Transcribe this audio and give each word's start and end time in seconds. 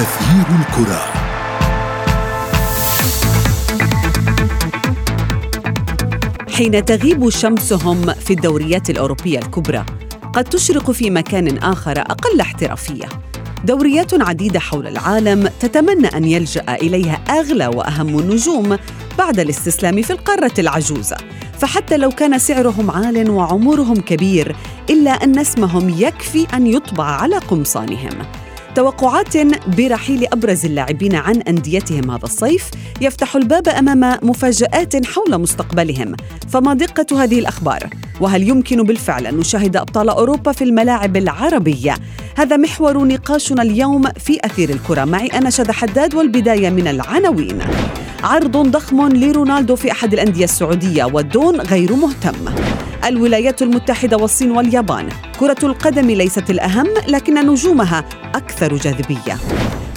أثير 0.00 0.46
الكرة. 0.60 1.00
حين 6.56 6.84
تغيب 6.84 7.28
شمسهم 7.28 8.12
في 8.12 8.32
الدوريات 8.32 8.90
الأوروبية 8.90 9.38
الكبرى 9.38 9.84
قد 10.32 10.44
تشرق 10.44 10.90
في 10.90 11.10
مكان 11.10 11.58
آخر 11.58 12.00
أقل 12.00 12.40
احترافية. 12.40 13.04
دوريات 13.64 14.22
عديدة 14.22 14.60
حول 14.60 14.86
العالم 14.86 15.50
تتمنى 15.60 16.06
أن 16.06 16.24
يلجأ 16.24 16.64
إليها 16.74 17.14
أغلى 17.30 17.66
وأهم 17.66 18.18
النجوم 18.18 18.76
بعد 19.18 19.40
الاستسلام 19.40 20.02
في 20.02 20.12
القارة 20.12 20.54
العجوزة. 20.58 21.16
فحتى 21.58 21.96
لو 21.96 22.10
كان 22.10 22.38
سعرهم 22.38 22.90
عال 22.90 23.30
وعمرهم 23.30 23.96
كبير 23.96 24.56
إلا 24.90 25.10
أن 25.10 25.38
اسمهم 25.38 25.88
يكفي 25.88 26.46
أن 26.54 26.66
يطبع 26.66 27.04
على 27.04 27.38
قمصانهم. 27.38 28.39
توقعات 28.74 29.36
برحيل 29.76 30.26
أبرز 30.32 30.64
اللاعبين 30.64 31.14
عن 31.14 31.36
أنديتهم 31.40 32.10
هذا 32.10 32.24
الصيف 32.24 32.70
يفتح 33.00 33.36
الباب 33.36 33.68
أمام 33.68 34.18
مفاجآت 34.22 35.06
حول 35.06 35.38
مستقبلهم. 35.38 36.16
فما 36.48 36.74
دقة 36.74 37.24
هذه 37.24 37.38
الأخبار؟ 37.38 37.90
وهل 38.20 38.48
يمكن 38.48 38.82
بالفعل 38.82 39.26
أن 39.26 39.36
نشاهد 39.36 39.76
أبطال 39.76 40.08
أوروبا 40.08 40.52
في 40.52 40.64
الملاعب 40.64 41.16
العربية؟ 41.16 41.94
هذا 42.36 42.56
محور 42.56 43.04
نقاشنا 43.04 43.62
اليوم 43.62 44.02
في 44.02 44.38
أثير 44.44 44.70
الكرة. 44.70 45.04
معي 45.04 45.26
أنا 45.26 45.50
شذى 45.50 45.72
حداد 45.72 46.14
والبداية 46.14 46.70
من 46.70 46.88
العناوين. 46.88 47.58
عرض 48.22 48.56
ضخم 48.56 49.08
لرونالدو 49.08 49.76
في 49.76 49.92
أحد 49.92 50.12
الأندية 50.12 50.44
السعودية 50.44 51.04
والدون 51.04 51.60
غير 51.60 51.92
مهتم. 51.92 52.54
الولايات 53.04 53.62
المتحدة 53.62 54.16
والصين 54.16 54.50
واليابان. 54.50 55.08
كرة 55.40 55.56
القدم 55.62 56.10
ليست 56.10 56.50
الأهم 56.50 56.86
لكن 57.08 57.34
نجومها 57.52 58.04
أكثر 58.34 58.76
جاذبية. 58.76 59.36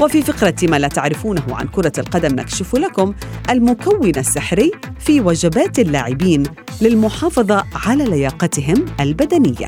وفي 0.02 0.22
فقرة 0.22 0.56
ما 0.64 0.80
لا 0.80 0.88
تعرفونه 0.88 1.44
عن 1.50 1.68
كرة 1.68 1.92
القدم 1.98 2.36
نكشف 2.36 2.76
لكم 2.76 3.14
المكون 3.50 4.10
السحري 4.10 4.72
في 5.00 5.22
وجبات 5.22 5.80
اللاعبين 5.80 6.44
للمحافظة 6.82 7.64
على 7.86 8.06
لياقتهم 8.06 8.86
البدنية. 9.00 9.68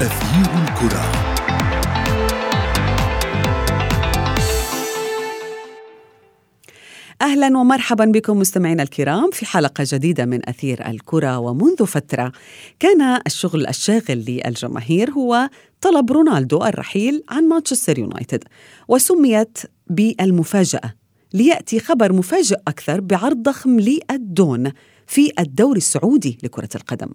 أثير 0.00 0.50
الكرة. 0.68 1.13
أهلا 7.22 7.58
ومرحبا 7.58 8.04
بكم 8.04 8.38
مستمعينا 8.38 8.82
الكرام 8.82 9.30
في 9.30 9.46
حلقة 9.46 9.84
جديدة 9.86 10.24
من 10.24 10.48
أثير 10.48 10.86
الكرة 10.86 11.38
ومنذ 11.38 11.86
فترة 11.86 12.32
كان 12.80 13.20
الشغل 13.26 13.66
الشاغل 13.66 14.24
للجماهير 14.28 15.10
هو 15.10 15.48
طلب 15.80 16.12
رونالدو 16.12 16.64
الرحيل 16.64 17.24
عن 17.30 17.48
مانشستر 17.48 17.98
يونايتد 17.98 18.44
وسميت 18.88 19.58
بالمفاجأة 19.86 20.94
ليأتي 21.32 21.80
خبر 21.80 22.12
مفاجئ 22.12 22.56
أكثر 22.68 23.00
بعرض 23.00 23.36
ضخم 23.42 23.80
للدون 23.80 24.72
في 25.06 25.32
الدوري 25.38 25.78
السعودي 25.78 26.38
لكرة 26.42 26.68
القدم. 26.74 27.10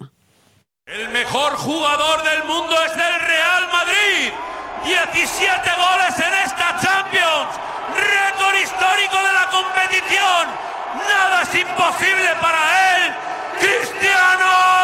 Mejor 1.13 1.52
jugador 1.67 2.17
del 2.30 2.41
mundo 2.52 2.73
es 2.86 2.94
Real 3.34 3.63
Madrid. 3.78 4.31
17 4.86 5.72
goles 5.86 6.16
en 6.19 6.34
esta 6.45 6.69
es 11.50 11.55
imposible 11.55 12.30
para 12.42 12.59
él. 12.95 13.14
Cristiano. 13.59 14.78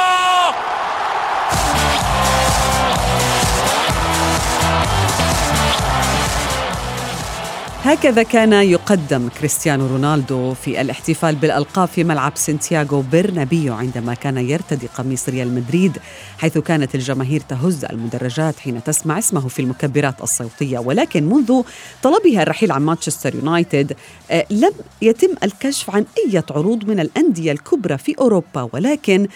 هكذا 7.85 8.23
كان 8.23 8.53
يقدم 8.53 9.29
كريستيانو 9.29 9.88
رونالدو 9.88 10.53
في 10.53 10.81
الاحتفال 10.81 11.35
بالألقاب 11.35 11.88
في 11.88 12.03
ملعب 12.03 12.31
سانتياغو 12.35 13.03
برنابيو 13.12 13.73
عندما 13.73 14.13
كان 14.13 14.38
يرتدي 14.38 14.88
قميص 14.88 15.29
ريال 15.29 15.56
مدريد 15.56 15.97
حيث 16.38 16.57
كانت 16.57 16.95
الجماهير 16.95 17.41
تهز 17.41 17.85
المدرجات 17.85 18.59
حين 18.59 18.84
تسمع 18.84 19.18
اسمه 19.18 19.47
في 19.47 19.59
المكبرات 19.59 20.22
الصوتية. 20.22 20.79
ولكن 20.79 21.24
منذ 21.24 21.62
طلبها 22.03 22.44
الرحيل 22.44 22.72
عن 22.72 22.81
مانشستر 22.81 23.35
يونايتد 23.35 23.95
آه، 24.31 24.45
لم 24.50 24.72
يتم 25.01 25.35
الكشف 25.44 25.90
عن 25.90 26.06
أي 26.18 26.44
عروض 26.51 26.85
من 26.85 27.00
الأندية 27.00 27.51
الكبرى 27.51 27.97
في 27.97 28.16
أوروبا. 28.19 28.69
ولكن 28.74 29.28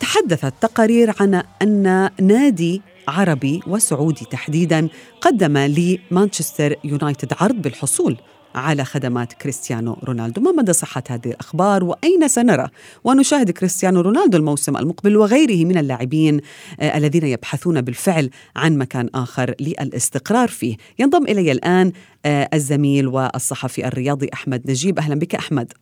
تحدثت 0.00 0.54
تقارير 0.60 1.14
عن 1.20 1.42
أن 1.62 2.10
نادي 2.20 2.82
عربي 3.08 3.60
وسعودي 3.66 4.24
تحديدا 4.24 4.88
قدم 5.20 5.58
لمانشستر 5.58 6.74
يونايتد 6.84 7.32
عرض 7.40 7.62
بالحصول 7.62 8.16
على 8.54 8.84
خدمات 8.84 9.32
كريستيانو 9.32 9.96
رونالدو. 10.04 10.40
ما 10.40 10.52
مدى 10.52 10.72
صحة 10.72 11.02
هذه 11.10 11.26
الأخبار؟ 11.26 11.84
وأين 11.84 12.28
سنرى؟ 12.28 12.68
ونشاهد 13.04 13.50
كريستيانو 13.50 14.00
رونالدو 14.00 14.38
الموسم 14.38 14.76
المقبل 14.76 15.16
وغيره 15.16 15.64
من 15.64 15.78
اللاعبين 15.78 16.40
آه 16.80 16.98
الذين 16.98 17.26
يبحثون 17.26 17.80
بالفعل 17.80 18.30
عن 18.56 18.78
مكان 18.78 19.08
آخر 19.14 19.54
للاستقرار 19.60 20.48
فيه. 20.48 20.76
ينضم 20.98 21.24
إلي 21.24 21.52
الآن 21.52 21.92
آه 22.26 22.48
الزميل 22.54 23.06
والصحفي 23.06 23.88
الرياضي 23.88 24.30
أحمد 24.34 24.70
نجيب. 24.70 24.98
أهلا 24.98 25.14
بك 25.14 25.34
أحمد. 25.34 25.72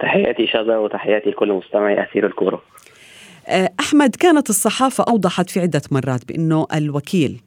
تحياتي 0.00 0.46
شذا 0.46 0.78
وتحياتي 0.78 1.30
لكل 1.30 1.52
مستمعي 1.52 2.02
أثير 2.02 2.26
الكورة. 2.26 2.62
أحمد 3.80 4.16
كانت 4.16 4.50
الصحافة 4.50 5.04
أوضحت 5.08 5.50
في 5.50 5.60
عدة 5.60 5.82
مرات 5.92 6.28
بأنه 6.28 6.66
الوكيل 6.74 7.40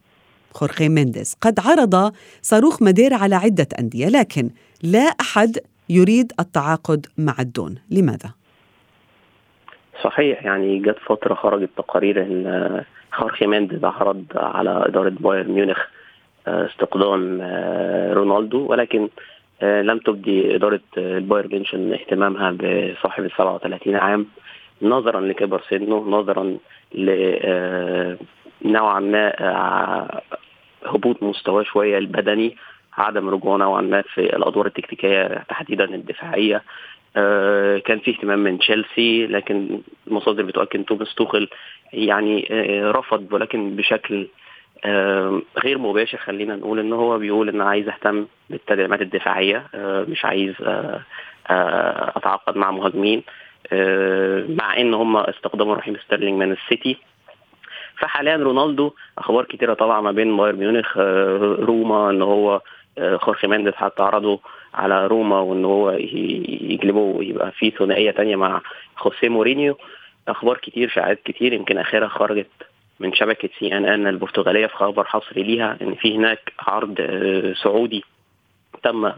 خورخي 0.53 0.89
مينديز 0.89 1.38
قد 1.41 1.59
عرض 1.59 2.13
صاروخ 2.41 2.81
ماديرا 2.81 3.16
على 3.16 3.35
عدة 3.35 3.67
أندية 3.79 4.07
لكن 4.07 4.50
لا 4.84 5.00
أحد 5.00 5.57
يريد 5.89 6.31
التعاقد 6.39 7.06
مع 7.17 7.35
الدون 7.39 7.75
لماذا؟ 7.91 8.31
صحيح 10.03 10.45
يعني 10.45 10.79
جت 10.79 10.97
فترة 11.06 11.34
خرجت 11.34 11.69
تقارير 11.78 12.22
إن 12.22 12.83
خورخي 13.12 13.47
مينديز 13.47 13.85
عرض 13.85 14.25
على 14.35 14.85
إدارة 14.88 15.09
بايرن 15.09 15.51
ميونخ 15.51 15.78
استقدام 16.47 17.41
رونالدو 18.13 18.66
ولكن 18.66 19.09
لم 19.62 19.97
تبدي 19.97 20.56
إدارة 20.56 20.81
البايرن 20.97 21.50
ميونخ 21.50 21.75
إهتمامها 21.75 22.51
بصاحب 22.51 23.23
ال 23.23 23.31
37 23.38 23.95
عام 23.95 24.28
نظرا 24.81 25.22
لكبر 25.22 25.62
سنه 25.69 26.03
نظرا 26.08 26.58
ل 26.96 27.09
نوعا 28.66 29.00
ما 29.00 29.34
هبوط 30.86 31.24
مستواه 31.24 31.64
شوية 31.64 31.97
البدني 31.97 32.58
عدم 32.97 33.30
رجوعه 33.30 33.58
نوعا 33.58 33.81
ما 33.81 34.02
في 34.02 34.22
الأدوار 34.36 34.66
التكتيكية 34.66 35.44
تحديدا 35.50 35.84
الدفاعية. 35.84 36.62
كان 37.86 38.00
في 38.00 38.12
اهتمام 38.12 38.40
من 38.40 38.59
تشيلسي 38.59 39.28
لكن 39.28 39.81
المصادر 40.08 40.44
بتؤكد 40.44 40.84
توماس 40.84 41.16
توخل 41.16 41.50
يعني 41.94 42.48
رفض 42.84 43.34
ولكن 43.34 43.75
بشكل 43.75 44.28
غير 45.63 45.78
مباشر 45.78 46.18
خلينا 46.18 46.56
نقول 46.56 46.80
إن 46.80 46.94
هو 46.94 47.18
بيقول 47.18 47.50
إن 47.50 47.62
عايز 47.62 47.88
أهتم 47.90 48.25
بالتدعيمات 48.50 49.02
الدفاعية 49.02 49.66
مش 50.08 50.25
عايز 50.25 50.53
أتعاقد 52.16 52.58
مع 52.58 52.72
مهاجمين. 52.72 53.24
مع 54.50 54.78
إن 54.78 54.94
هم 54.94 55.18
استقدموا 55.18 55.75
رحيم 55.76 55.96
ستيرلينج 56.06 56.40
من 56.40 56.52
السيتي. 56.52 56.98
فحاليا 57.98 58.36
رونالدو 58.36 58.92
أخبار 59.18 59.46
كتيرة 59.46 59.74
طالعة 59.74 60.02
ما 60.02 60.12
بين 60.12 60.38
بايرن 60.38 60.58
ميونخ 60.59 60.98
روما 61.68 62.10
إن 62.10 62.22
هو 62.22 62.62
خورخي 63.16 63.48
مينديز 63.48 63.74
حتى 63.74 64.04
عرضه 64.04 64.40
على 64.74 65.08
روما 65.08 65.40
وإن 65.40 65.66
هو 65.66 65.92
يجلبه 65.92 67.00
ويبقى 67.00 67.52
في 67.52 67.72
ثنائية 67.72 68.12
تانية 68.12 68.36
مع 68.36 68.62
خوسيه 68.95 69.30
مورينيو. 69.30 69.78
أخبار 70.28 70.57
كتير 70.57 70.90
شائعات 70.90 71.19
كتير 71.25 71.54
يمكن 71.54 71.78
آخرها 71.78 72.07
خرجت 72.07 72.48
من 73.00 73.13
شبكة 73.13 73.50
سي 73.60 73.78
إن 73.78 73.86
إن 73.86 74.07
البرتغالية 74.07 74.68
في 74.68 74.75
خبر 74.75 75.04
حصري 75.04 75.44
ليها 75.44 75.78
إن 75.81 75.95
في 75.95 76.18
هناك 76.18 76.54
عرض 76.60 77.01
سعودي 77.63 78.04
تم 78.84 79.12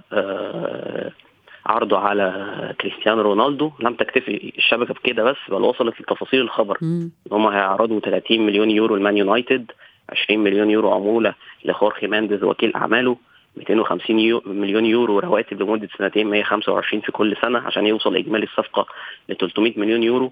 عرضه 1.65 1.97
على 1.97 2.75
كريستيانو 2.81 3.21
رونالدو. 3.21 3.71
لم 3.79 3.93
تكتفي 3.93 4.53
الشبكة 4.57 4.93
بكده 4.93 5.23
بس 5.23 5.37
بل 5.49 5.61
وصلت 5.61 6.01
لتفاصيل 6.01 6.41
الخبر. 6.41 6.77
إن 6.83 7.09
هم 7.31 7.47
هيعرضوا 7.47 7.99
30 7.99 8.45
مليون 8.45 8.71
يورو 8.71 8.95
لمان 8.95 9.17
يونايتد 9.17 9.71
20 10.09 10.39
مليون 10.43 10.69
يورو 10.69 10.91
عمولة 10.91 11.33
لخورخي 11.65 12.07
مانديز 12.07 12.43
وكيل 12.43 12.75
أعماله 12.75 13.17
250 13.57 14.19
يو 14.19 14.41
مليون 14.45 14.85
يورو 14.85 15.19
رواتب 15.19 15.61
لمدة 15.61 15.89
سنتين 15.97 16.27
125 16.27 17.01
في 17.01 17.11
كل 17.11 17.35
سنة 17.41 17.59
عشان 17.59 17.87
يوصل 17.87 18.15
اجمالي 18.15 18.43
الصفقة 18.43 18.85
ل 19.29 19.35
300 19.35 19.73
مليون 19.77 20.03
يورو. 20.03 20.31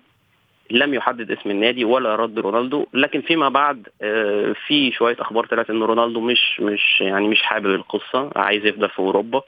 لم 0.71 0.93
يحدد 0.93 1.31
اسم 1.31 1.51
النادي 1.51 1.85
ولا 1.85 2.15
رد 2.15 2.39
رونالدو 2.39 2.85
لكن 2.93 3.21
فيما 3.21 3.49
بعد 3.49 3.87
في 4.67 4.91
شوية 4.91 5.15
أخبار 5.19 5.45
طلعت 5.45 5.69
إن 5.69 5.83
رونالدو 5.83 6.19
مش 6.19 6.59
مش 6.59 7.01
يعني 7.01 7.27
مش 7.27 7.41
حابب 7.41 7.75
القصة 7.75 8.31
عايز 8.35 8.65
يفضل 8.65 8.89
في 8.89 8.99
أوروبا. 8.99 9.41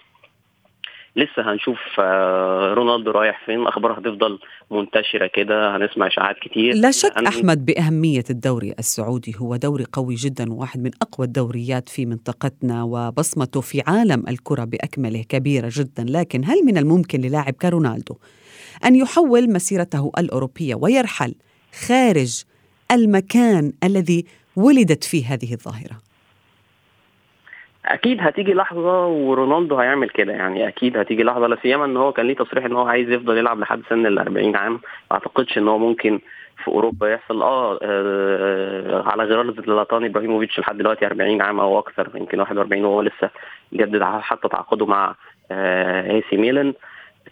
لسه 1.16 1.52
هنشوف 1.54 1.80
آه، 2.00 2.74
رونالدو 2.74 3.12
رايح 3.12 3.46
فين. 3.46 3.68
أخبار 3.68 4.00
هتفضل 4.00 4.40
منتشرة 4.72 5.30
كده 5.34 5.78
هنسمع 5.78 6.08
إشاعات 6.08 6.36
كتير. 6.42 6.74
لا 6.76 6.92
شك 6.92 7.12
أحمد 7.12 7.66
بأهمية 7.66 8.24
الدوري 8.30 8.74
السعودي. 8.80 9.36
هو 9.38 9.56
دوري 9.56 9.86
قوي 9.94 10.16
جدا 10.16 10.54
وواحد 10.54 10.80
من 10.80 10.92
أقوى 11.02 11.28
الدوريات 11.28 11.90
في 11.90 12.06
منطقتنا 12.06 12.84
وبصمته 12.84 13.62
في 13.62 13.82
عالم 13.88 14.24
الكرة 14.28 14.64
بأكمله 14.64 15.24
كبيرة 15.30 15.70
جدا. 15.72 16.06
لكن 16.10 16.46
هل 16.46 16.66
من 16.66 16.78
الممكن 16.78 17.22
للاعب 17.22 17.54
كرونالدو 17.54 18.16
أن 18.86 18.96
يحول 18.96 19.54
مسيرته 19.54 20.12
الأوروبية 20.18 20.76
ويرحل 20.76 21.36
خارج 21.88 22.44
المكان 22.92 23.74
الذي 23.84 24.26
ولدت 24.56 25.04
فيه 25.04 25.34
هذه 25.34 25.54
الظاهرة؟ 25.54 26.13
أكيد 27.86 28.18
هتيجي 28.22 28.54
لحظة 28.54 29.08
ورونالدو 29.08 29.76
هيعمل 29.76 30.10
كده 30.10 30.34
يعني 30.34 30.68
أكيد 30.68 30.98
هتيجي 30.98 31.24
لحظة 31.24 31.48
لا 31.48 31.58
سيما 31.62 31.86
إن 31.86 31.98
هو 31.98 32.14
كان 32.14 32.28
ليه 32.28 32.36
تصريح 32.36 32.66
إن 32.66 32.76
هو 32.76 32.88
عايز 32.88 33.10
يفضل 33.10 33.38
يلعب 33.38 33.60
لحد 33.60 33.82
سن 33.90 34.06
ال 34.06 34.20
40 34.20 34.56
عام. 34.56 34.74
ما 34.74 34.80
أعتقدش 35.12 35.58
إن 35.58 35.68
هو 35.68 35.78
ممكن 35.78 36.20
في 36.64 36.68
أوروبا 36.68 37.10
يحصل. 37.14 37.42
آه, 37.42 37.80
آه 37.82 39.04
على 39.10 39.24
غرار 39.24 39.54
زلاتان 39.68 40.06
إبراهيموفيتش 40.06 40.60
لحد 40.60 40.78
دلوقتي 40.78 41.06
40 41.06 41.42
عام 41.42 41.60
أو 41.60 41.80
أكثر 41.80 42.10
يمكن 42.16 42.40
41 42.40 42.86
وهو 42.86 43.02
لسه 43.02 43.30
جدد 43.74 44.04
حتى 44.04 44.48
تعاقده 44.48 44.86
مع 44.86 45.16
آه 45.52 46.12
إي 46.12 46.24
سي 46.30 46.38
ميلان. 46.38 46.74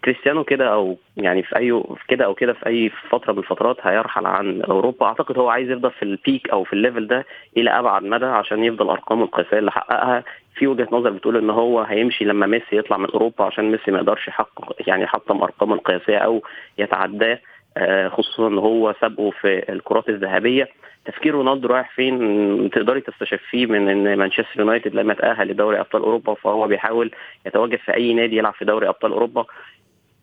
كريستيانو 0.05 0.43
كده 0.43 0.73
أو 0.73 0.97
يعني 1.17 1.43
في 1.43 1.57
أي 1.57 1.83
كده 2.07 2.25
أو 2.25 2.33
كده 2.33 2.53
في 2.53 2.67
أي 2.67 2.91
فترة 3.09 3.33
من 3.33 3.39
الفترات 3.39 3.77
هيرحل 3.81 4.25
عن 4.25 4.61
أوروبا. 4.61 5.05
أعتقد 5.05 5.37
هو 5.37 5.49
عايز 5.49 5.69
يفضل 5.69 5.91
في 5.91 6.03
ال 6.03 6.12
peak 6.12 6.49
أو 6.49 6.63
في 6.63 6.73
ال 6.73 6.79
level 6.79 7.07
ده 7.07 7.25
إلى 7.57 7.69
أبعد 7.69 8.03
مدى 8.03 8.25
عشان 8.25 8.63
يفضل 8.63 8.89
ارقامه 8.89 9.23
القياسية 9.23 9.59
اللي 9.59 9.71
حققها. 9.71 10.23
في 10.55 10.67
وجهة 10.67 10.87
نظر 10.91 11.09
بتقول 11.09 11.37
إن 11.37 11.49
هو 11.49 11.81
هيمشي 11.81 12.25
لما 12.25 12.47
ميسي 12.47 12.77
يطلع 12.77 12.97
من 12.97 13.09
أوروبا 13.11 13.45
عشان 13.45 13.71
ميسي 13.71 13.91
ما 13.91 13.97
يقدرش 13.97 14.27
يحقق 14.27 14.75
يعني 14.87 15.03
يحطم 15.03 15.41
ارقامه 15.43 15.75
القياسية 15.75 16.17
أو 16.17 16.43
يتعداه 16.77 17.39
آه، 17.77 18.07
خصوصا 18.07 18.47
إن 18.47 18.57
هو 18.57 18.95
سابقه 19.01 19.29
في 19.29 19.71
الكرات 19.71 20.09
الذهبية. 20.09 20.67
تفكير 21.05 21.33
رونالدو 21.33 21.67
رايح 21.67 21.95
فين؟ 21.95 22.69
تقدري 22.69 23.01
تستشفيه 23.01 23.65
من 23.65 23.89
إن 23.89 24.17
مانشستر 24.17 24.59
يونايتد 24.59 24.95
لما 24.95 25.13
تاهل 25.13 25.47
لدوري 25.47 25.79
أبطال 25.79 26.01
أوروبا 26.01 26.33
فهو 26.33 26.67
بيحاول 26.67 27.11
يتواجد 27.45 27.79
في 27.79 27.93
أي 27.93 28.13
نادي 28.13 28.37
يلعب 28.37 28.53
في 28.53 28.65
دوري 28.65 28.87
أبطال 28.87 29.11
أوروبا. 29.11 29.45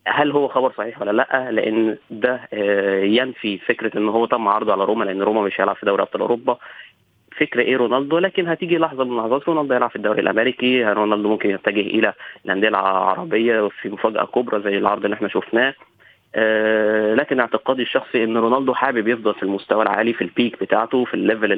هل 0.09 0.31
هو 0.33 0.49
خبر 0.49 0.73
صحيح 0.79 1.03
ولا 1.03 1.11
لا؟ 1.11 1.51
لأن 1.53 1.97
ده 2.11 2.41
آه، 2.53 3.05
ينفي 3.05 3.59
فكرة 3.59 3.99
إن 3.99 4.09
هو 4.09 4.27
تم 4.27 4.49
عرضه 4.49 4.73
على 4.73 4.85
روما 4.85 5.05
لأن 5.05 5.23
روما 5.23 5.43
مش 5.43 5.61
هيلعب 5.61 5.77
في 5.77 5.87
دوري 5.87 6.03
أبطال 6.03 6.21
أوروبا. 6.21 6.59
فكره 7.37 7.63
إيه 7.63 7.77
رونالدو؟ 7.77 8.19
لكن 8.19 8.49
هتيجي 8.49 8.79
لحظة 8.79 9.05
من 9.05 9.11
اللحظات 9.13 9.49
رونالدو 9.49 9.75
يلعب 9.75 9.91
في 9.91 9.97
الدوري 9.97 10.21
الأمريكي. 10.21 10.85
رونالدو 10.85 11.29
ممكن 11.29 11.51
يتجه 11.51 11.81
إلى 11.81 12.13
الأندية 12.45 12.69
العربية 12.69 13.69
في 13.69 13.89
مفاجأة 13.89 14.25
كبرى 14.25 14.63
زي 14.63 14.79
العرض 14.79 15.05
اللي 15.05 15.15
إحنا 15.15 15.29
شفناه. 15.29 15.75
آه 16.35 17.15
لكن 17.15 17.41
اعتقادي 17.41 17.83
الشخصي 17.83 18.25
إن 18.25 18.37
رونالدو 18.37 18.75
حابب 18.75 19.09
يفضل 19.09 19.35
في 19.35 19.43
المستوى 19.43 19.83
العالي 19.83 20.13
في 20.13 20.23
ال 20.23 20.30
peak 20.30 20.61
بتاعته 20.61 21.05
في 21.05 21.15
ال 21.15 21.21
level 21.21 21.53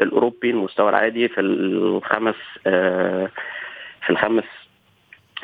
الأوروبي 0.00 0.50
المستوى 0.50 0.88
العالي 0.88 1.28
في 1.28 1.40
الخمس 1.40 2.34
آه 2.66 3.30
في 4.04 4.10
الخمس 4.10 4.44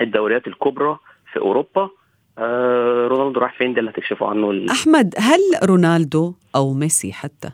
الدوريات 0.01 0.47
الكبرى 0.47 0.99
في 1.33 1.39
أوروبا. 1.39 1.91
آه 2.39 3.07
رونالدو 3.07 3.41
راح 3.41 3.59
فين 3.59 3.75
ده 3.75 3.81
اللي 3.81 3.91
هتكشفوا 3.91 4.27
عنه. 4.27 4.73
أحمد 4.73 5.15
هل 5.19 5.41
رونالدو 5.63 6.35
أو 6.57 6.75
ميسي 6.75 7.13
حتى 7.13 7.51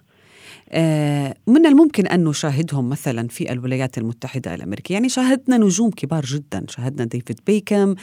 آه 0.70 1.34
من 1.46 1.66
الممكن 1.66 2.06
أن 2.06 2.24
نشاهدهم 2.24 2.88
مثلا 2.88 3.28
في 3.28 3.52
الولايات 3.52 3.98
المتحدة 3.98 4.54
الأمريكية 4.54 4.94
يعني 4.94 5.08
شاهدنا 5.08 5.56
نجوم 5.58 5.90
كبار 5.90 6.24
جدا 6.24 6.64
شاهدنا 6.68 7.04
ديفيد 7.04 7.40
بيكهام 7.46 7.94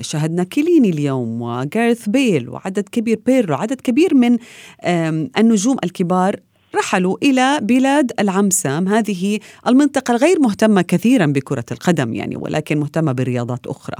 شاهدنا 0.00 0.44
كيليني 0.44 0.90
اليوم 0.90 1.42
وجارث 1.42 2.08
بيل 2.08 2.48
وعدد 2.48 2.88
كبير 2.92 3.20
بيرلو 3.26 3.54
عدد 3.54 3.80
كبير 3.80 4.14
من 4.14 4.38
النجوم 5.38 5.76
الكبار 5.84 6.36
رحلوا 6.74 7.16
إلى 7.22 7.58
بلاد 7.62 8.12
العمسام. 8.20 8.88
هذه 8.88 9.38
المنطقة 9.66 10.12
الغير 10.12 10.40
مهتمة 10.40 10.82
كثيرا 10.82 11.26
بكرة 11.26 11.64
القدم 11.72 12.14
يعني 12.14 12.36
ولكن 12.36 12.78
مهتمة 12.78 13.12
برياضات 13.12 13.66
أخرى. 13.66 13.96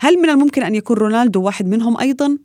هل 0.00 0.18
من 0.18 0.30
الممكن 0.30 0.62
أن 0.62 0.74
يكون 0.74 0.96
رونالدو 0.96 1.42
واحد 1.42 1.66
منهم 1.66 2.00
أيضا؟ 2.00 2.38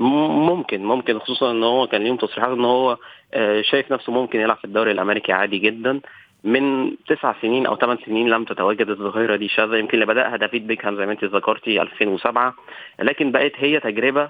ممكن 0.00 0.84
ممكن 0.84 1.18
خصوصا 1.18 1.50
إن 1.50 1.62
هو 1.64 1.86
كان 1.86 2.02
ليهم 2.02 2.16
تصريحات 2.16 2.50
إن 2.50 2.64
هو 2.64 2.96
آه، 3.34 3.62
شايف 3.62 3.92
نفسه 3.92 4.12
ممكن 4.12 4.40
يلعب 4.40 4.56
في 4.56 4.64
الدوري 4.64 4.90
الأمريكي 4.90 5.32
عادي 5.32 5.58
جدا. 5.58 6.00
من 6.44 6.96
تسع 7.06 7.34
سنين 7.42 7.66
أو 7.66 7.76
ثمان 7.76 7.98
سنين 8.06 8.28
لم 8.28 8.44
تتواجد 8.44 8.88
الظاهرة 8.88 9.36
دي 9.36 9.48
شاذه 9.48 9.76
يمكن 9.76 9.94
اللي 9.94 10.06
بداها 10.06 10.36
دافيد 10.36 10.66
بيكهام 10.66 10.96
زي 10.96 11.06
ما 11.06 11.12
أنت 11.12 11.24
ذكرتي 11.24 11.82
2007 11.82 12.54
لكن 13.00 13.32
بقت 13.32 13.52
هي 13.56 13.80
تجربة 13.80 14.28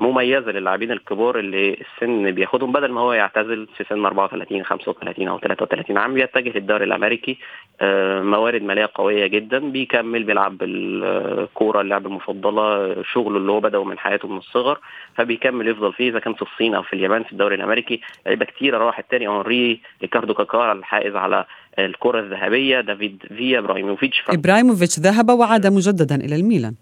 مميزة 0.00 0.50
للاعبين 0.52 0.92
الكبار 0.92 1.38
اللي 1.38 1.76
السن 1.80 2.30
بياخدهم 2.30 2.72
بدل 2.72 2.92
ما 2.92 3.00
هو 3.00 3.12
يعتزل 3.12 3.68
في 3.76 3.84
سن 3.88 4.06
34 4.06 4.64
35 4.64 5.28
أو 5.28 5.38
33 5.38 5.98
عام 5.98 6.14
بيتجه 6.14 6.58
للدوري 6.58 6.84
الأمريكي 6.84 7.38
آه، 7.80 8.20
موارد 8.22 8.62
مالية 8.62 8.90
قوية 8.94 9.26
جدا 9.26 9.58
بيكمل 9.58 10.24
بيلعب 10.24 10.58
بالكورة 10.58 11.80
اللعبه 11.80 12.06
المفضلة 12.06 12.96
شغله 13.02 13.36
اللي 13.36 13.52
هو 13.52 13.60
بدأه 13.60 13.84
من 13.84 13.98
حياته 13.98 14.28
من 14.28 14.38
الصغر 14.38 14.78
فبيكمل 15.14 15.68
يفضل 15.68 15.92
فيه 15.92 16.10
إذا 16.10 16.18
كان 16.18 16.34
في 16.34 16.42
الصين 16.42 16.74
أو 16.74 16.82
في 16.82 16.92
اليابان 16.92 17.22
في 17.22 17.32
الدوري 17.32 17.54
الأمريكي. 17.54 18.00
لعيبة 18.26 18.44
كتيرة 18.44 18.78
راحت 18.78 19.04
تيري 19.10 19.26
اونري 19.26 19.80
ريكاردو 20.02 20.34
كاكا 20.34 20.72
الحائز 20.72 21.16
على 21.16 21.44
الكرة 21.78 22.20
الذهبية 22.20 22.80
دافيد 22.80 23.22
فيا 23.28 23.58
إبراهيموفيتش. 23.58 24.24
إبراهيموفيتش 24.28 24.98
ذهب 24.98 25.30
وعاد 25.30 25.66
مجددا 25.66 26.14
إلى 26.14 26.36
الميلان. 26.36 26.74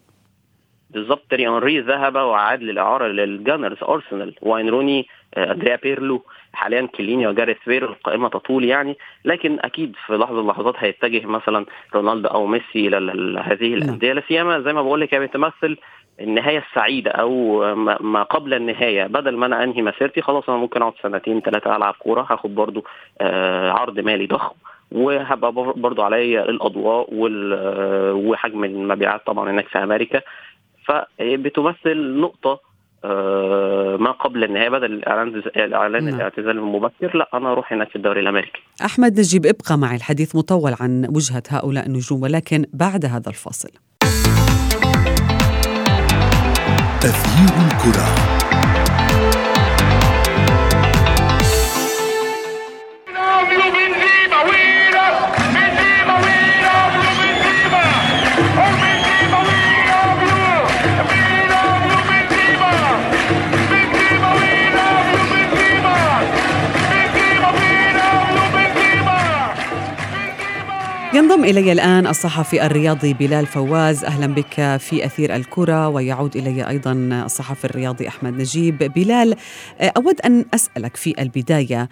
بالظبط 0.95 1.23
تيري 1.31 1.49
اونري 1.49 1.81
ذهب 1.81 2.15
وعاد 2.15 2.63
للإعارة 2.63 3.07
لل 3.07 3.22
Gunners 3.22 3.77
أرسنال 3.83 4.35
واين 4.43 4.69
روني 4.69 5.07
آه، 5.35 5.53
أندريا 5.53 5.77
بيرلو 5.77 6.23
حاليا 6.53 6.87
كيليني 6.87 7.27
وجاريث 7.27 7.57
بيل 7.67 7.85
القائمة 7.85 8.29
تطول 8.29 8.65
يعني 8.65 8.97
لكن 9.25 9.59
أكيد 9.61 9.97
في 10.07 10.13
لحظة 10.13 10.35
من 10.35 10.41
اللحظات 10.41 10.75
هيتجه 10.79 11.27
مثلا 11.27 11.67
رونالدو 11.95 12.29
أو 12.29 12.47
ميسي 12.47 12.89
إلى 12.89 12.97
هذه 13.41 13.69
نعم. 13.69 13.83
الأندية 13.83 14.13
لا 14.13 14.23
سيما 14.29 14.61
زي 14.61 14.73
ما 14.73 14.83
بقول 14.83 15.01
لك 15.01 15.15
هي 15.15 15.21
بتمثل 15.21 15.77
النهاية 16.21 16.59
السعيدة 16.59 17.11
أو 17.11 17.61
ما 18.01 18.23
قبل 18.23 18.55
النهاية 18.55 19.07
بدل 19.07 19.37
ما 19.37 19.47
أنا 19.47 19.65
أنهي 19.65 19.83
مسيرتي 19.83 20.23
خلاص 20.23 20.49
أنا 20.49 20.59
ممكن 20.59 20.83
أقعد 20.83 20.95
سنتين 21.03 21.41
ثلاثة 21.41 21.77
ألعب 21.77 21.95
كورة 21.99 22.27
هاخد 22.31 22.55
برضو 22.55 22.85
آه، 23.21 23.71
عرض 23.71 24.01
مالي 24.01 24.27
ضخم 24.27 24.55
وهبقى 24.93 25.53
برضو 25.53 26.03
عليا 26.03 26.49
الأضواء 26.49 27.09
آه، 27.55 28.13
وحجم 28.13 28.65
المبيعات 28.65 29.27
طبعا 29.27 29.51
هناك 29.51 29.69
في 29.69 29.79
أمريكا 29.79 30.21
فبتمثل 30.87 32.21
نقطة 32.21 32.61
آه، 33.05 33.97
ما 34.01 34.11
قبل 34.11 34.45
النهاية 34.45 34.69
بدل 34.69 34.93
الإعلان 34.93 35.43
إعلان 35.57 36.05
نعم. 36.05 36.15
الاعتزال 36.15 36.51
المبكر 36.51 37.17
لا 37.17 37.29
أنا 37.35 37.53
أروح 37.53 37.73
هناك 37.73 37.89
في 37.89 37.97
الدوري 37.97 38.21
الأمريكي. 38.21 38.63
أحمد 38.85 39.19
نجيب 39.19 39.47
ابقى 39.47 39.79
معي 39.79 39.97
الحديث 39.97 40.37
مطول 40.37 40.75
عن 40.81 41.07
وجهة 41.17 41.43
هؤلاء 41.49 41.87
النجوم 41.87 42.23
ولكن 42.23 42.65
بعد 42.73 43.05
هذا 43.05 43.29
الفاصل. 43.29 43.71
تغيير 47.01 47.51
الكرة. 47.67 48.34
إلي 71.45 71.73
الآن 71.73 72.07
الصحفي 72.07 72.67
الرياضي 72.67 73.15
بلال 73.15 73.47
فواز. 73.47 74.05
أهلا 74.05 74.27
بك 74.27 74.77
في 74.77 75.07
أثير 75.07 75.37
الكرة 75.37 75.89
ويعود 75.89 76.37
إلي 76.37 76.69
أيضا 76.69 76.93
الصحفي 77.25 77.65
الرياضي 77.65 78.09
أحمد 78.09 78.33
نجيب. 78.33 78.79
بلال 78.79 79.37
أود 79.81 80.21
أن 80.21 80.45
أسألك 80.55 80.97
في 80.97 81.23
البداية 81.23 81.89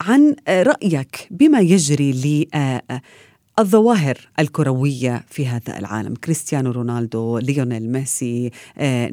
عن 0.00 0.34
رأيك 0.48 1.28
بما 1.30 1.60
يجري 1.60 2.12
للظواهر 2.12 4.18
الكروية 4.38 5.24
في 5.28 5.46
هذا 5.46 5.78
العالم. 5.78 6.14
كريستيانو 6.14 6.70
رونالدو 6.70 7.38
ليونيل 7.38 7.92
ميسي 7.92 8.50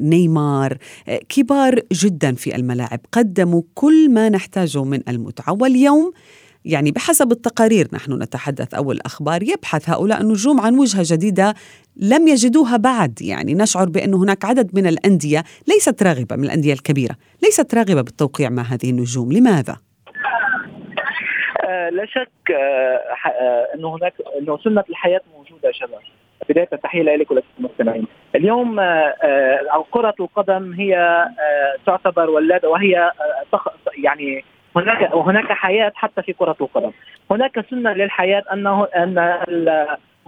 نيمار 0.00 0.78
كبار 1.28 1.80
جدا 1.92 2.34
في 2.34 2.56
الملاعب. 2.56 3.00
قدموا 3.12 3.62
كل 3.74 4.10
ما 4.10 4.28
نحتاجه 4.28 4.84
من 4.84 5.00
المتعة. 5.08 5.52
واليوم 5.60 6.12
يعني 6.64 6.90
بحسب 6.90 7.32
التقارير 7.32 7.86
نحن 7.92 8.22
نتحدث 8.22 8.74
أو 8.74 8.92
الأخبار 8.92 9.42
يبحث 9.42 9.90
هؤلاء 9.90 10.20
النجوم 10.20 10.60
عن 10.60 10.78
وجهة 10.78 11.02
جديدة 11.04 11.54
لم 11.96 12.28
يجدوها 12.28 12.76
بعد 12.76 13.22
يعني 13.22 13.54
نشعر 13.54 13.88
بأن 13.88 14.14
هناك 14.14 14.44
عدد 14.44 14.70
من 14.74 14.86
الأندية 14.86 15.44
ليست 15.68 16.02
راغبة 16.02 16.36
من 16.36 16.44
الأندية 16.44 16.72
الكبيرة 16.72 17.14
ليست 17.42 17.74
راغبة 17.74 18.02
بالتوقيع 18.02 18.50
مع 18.50 18.62
هذه 18.62 18.90
النجوم 18.90 19.32
لماذا؟ 19.32 19.76
آه 21.64 21.88
لا 21.88 22.06
شك 22.06 22.50
آه 22.50 23.00
آه 23.28 23.68
إنه 23.74 23.96
هناك 23.96 24.14
إنه 24.38 24.58
سنة 24.58 24.84
الحياة 24.90 25.20
موجودة 25.36 25.72
شباب 25.72 26.00
بداية 26.48 26.68
التحيه 26.72 27.02
لك 27.02 27.30
ولكم 27.30 27.46
المستمعين. 27.58 28.06
اليوم 28.34 28.76
كرة 29.90 30.14
القدم 30.20 30.72
هي 30.72 31.24
تعتبر 31.86 32.30
ولادة 32.30 32.68
وهي 32.68 33.12
يعني 34.04 34.44
هناك 34.76 35.14
وهناك 35.14 35.52
حياة 35.52 35.92
حتى 35.94 36.22
في 36.22 36.32
كرة 36.32 36.56
القدم. 36.60 36.90
هناك 37.30 37.70
سنة 37.70 37.92
للحياة 37.92 38.44
انه 38.52 38.84
أن 38.84 39.18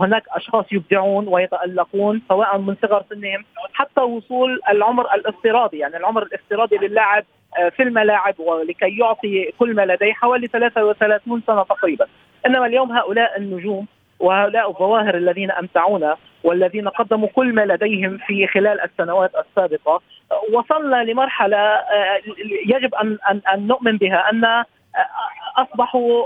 هناك 0.01 0.23
أشخاص 0.29 0.65
يبدعون 0.73 1.29
ويتألقون 1.29 2.23
سواء 2.29 2.59
من 2.59 2.77
صغر 2.83 3.05
سنهم 3.11 3.45
حتى 3.73 4.01
وصول 4.01 4.61
العمر 4.69 5.15
الافتراضي 5.15 5.79
يعني 5.79 5.97
العمر 5.97 6.23
الافتراضي 6.23 6.77
للاعب 6.77 7.25
آه، 7.59 7.69
في 7.69 7.83
الملاعب 7.83 8.41
ولكي 8.41 8.99
يعطي 8.99 9.53
كل 9.59 9.75
ما 9.75 9.87
لديه 9.87 10.13
حوالي 10.13 10.47
33 10.47 11.43
سنة 11.47 11.63
تقريبا 11.63 12.07
إنما 12.47 12.67
اليوم 12.67 12.93
هؤلاء 12.93 13.39
النجوم 13.39 13.87
وهؤلاء 14.21 14.71
الظواهر 14.71 15.17
الذين 15.17 15.51
أمتعونا 15.51 16.17
والذين 16.45 16.89
قدموا 16.89 17.29
كل 17.29 17.55
ما 17.55 17.65
لديهم 17.65 18.19
في 18.27 18.47
خلال 18.47 18.81
السنوات 18.81 19.31
السابقة 19.35 20.01
وصلنا 20.53 21.05
لمرحلة 21.05 21.57
آه، 21.57 22.21
يجب 22.67 22.95
ان 22.95 23.19
ان, 23.31 23.41
أن 23.55 23.67
نؤمن 23.67 23.97
بها 23.97 24.31
أن 24.31 24.65
أصبحوا 25.57 26.25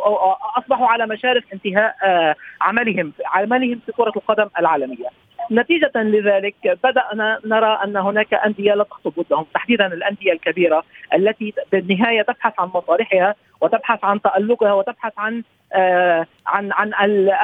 أصبحوا 0.59 0.87
على 0.87 1.07
مشارف 1.07 1.45
انتهاء 1.53 1.97
آه، 2.05 2.35
عملهم 2.61 3.13
عملهم 3.27 3.81
في 3.87 3.93
كرة 3.93 4.13
القدم 4.17 4.49
العالمية. 4.59 5.07
نتيجة 5.53 5.93
لذلك 5.95 6.79
بدأنا 6.85 7.41
نرى 7.45 7.79
أن 7.85 7.97
هناك 7.97 8.35
أندية 8.35 8.75
لا 8.75 8.85
تخطب 8.85 9.13
ودهم 9.19 9.47
تحديدا 9.55 9.87
الأندية 9.87 10.33
الكبيرة 10.33 10.85
التي 11.15 11.55
بالنهاية 11.73 12.23
تبحث 12.23 12.53
عن 12.59 12.69
مصالحها 12.75 13.35
وتبحث 13.61 14.05
عن 14.05 14.23
تألقها 14.23 14.73
وتبحث 14.73 15.13
عن 15.19 15.43
آه 15.73 16.27
عن 16.47 16.73
عن 16.73 16.95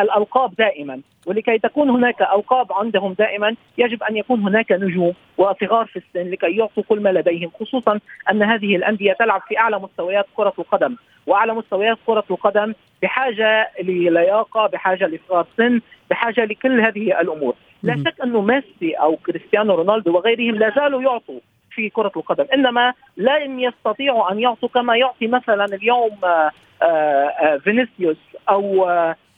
الألقاب 0.00 0.54
دائما. 0.54 1.00
ولكي 1.26 1.58
تكون 1.58 1.90
هناك 1.90 2.22
ألقاب 2.22 2.72
عندهم 2.72 3.12
دائما 3.12 3.54
يجب 3.78 4.02
أن 4.02 4.16
يكون 4.16 4.40
هناك 4.40 4.72
نجوم 4.72 5.14
وصغار 5.38 5.86
في 5.86 5.96
السن 5.96 6.30
لكي 6.30 6.56
يعطوا 6.56 6.82
كل 6.88 7.00
ما 7.00 7.08
لديهم 7.08 7.50
خصوصا 7.60 8.00
أن 8.30 8.42
هذه 8.42 8.76
الأندية 8.76 9.12
تلعب 9.12 9.40
في 9.48 9.58
أعلى 9.58 9.78
مستويات 9.78 10.26
كرة 10.36 10.52
القدم. 10.58 10.96
وأعلى 11.26 11.54
مستويات 11.54 11.98
كرة 12.06 12.24
القدم 12.30 12.74
بحاجة 13.02 13.70
للياقة 13.82 14.66
بحاجة 14.66 15.06
لصغار 15.06 15.46
سن 15.56 15.80
بحاجة 16.10 16.44
لكل 16.44 16.80
هذه 16.80 17.20
الأمور. 17.20 17.54
لا 17.82 17.96
شك 17.96 18.20
أنه 18.24 18.40
ميسي 18.40 18.94
أو 18.94 19.16
كريستيانو 19.16 19.74
رونالدو 19.74 20.16
وغيرهم 20.16 20.54
لا 20.54 20.72
زالوا 20.76 21.02
يعطوا 21.02 21.40
في 21.70 21.88
كرة 21.90 22.12
القدم 22.16 22.46
إنما 22.54 22.92
لن 23.16 23.60
يستطيعوا 23.60 24.32
أن 24.32 24.40
يعطوا 24.40 24.68
كما 24.68 24.96
يعطي 24.96 25.26
مثلا 25.26 25.64
اليوم 25.64 26.18
آه، 26.24 26.50
آه، 26.82 26.86
آه، 26.86 27.56
فينيسيوس 27.56 28.16
أو 28.50 28.90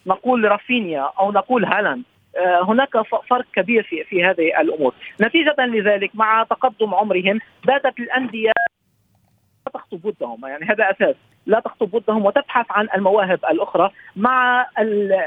نقول 0.07 0.45
رافينيا 0.45 1.11
أو 1.21 1.33
نقول 1.33 1.64
هالاند. 1.64 2.03
هناك 2.69 3.03
فرق 3.31 3.45
كبير 3.55 3.83
في 3.83 4.05
في 4.05 4.25
هذه 4.25 4.61
الأمور، 4.61 4.95
نتيجة 5.21 5.55
لذلك 5.59 6.11
مع 6.14 6.43
تقدم 6.50 6.95
عمرهم 6.95 7.41
باتت 7.64 7.99
الأندية 7.99 8.53
تخطب 9.75 10.04
ودهم 10.04 10.47
يعني 10.47 10.64
هذا 10.64 10.90
أساس. 10.90 11.14
لا 11.47 11.61
تخطب 11.61 11.94
ودهم 11.94 12.26
وتبحث 12.26 12.66
عن 12.71 12.88
المواهب 12.94 13.40
الأخرى 13.50 13.90
مع 14.16 14.66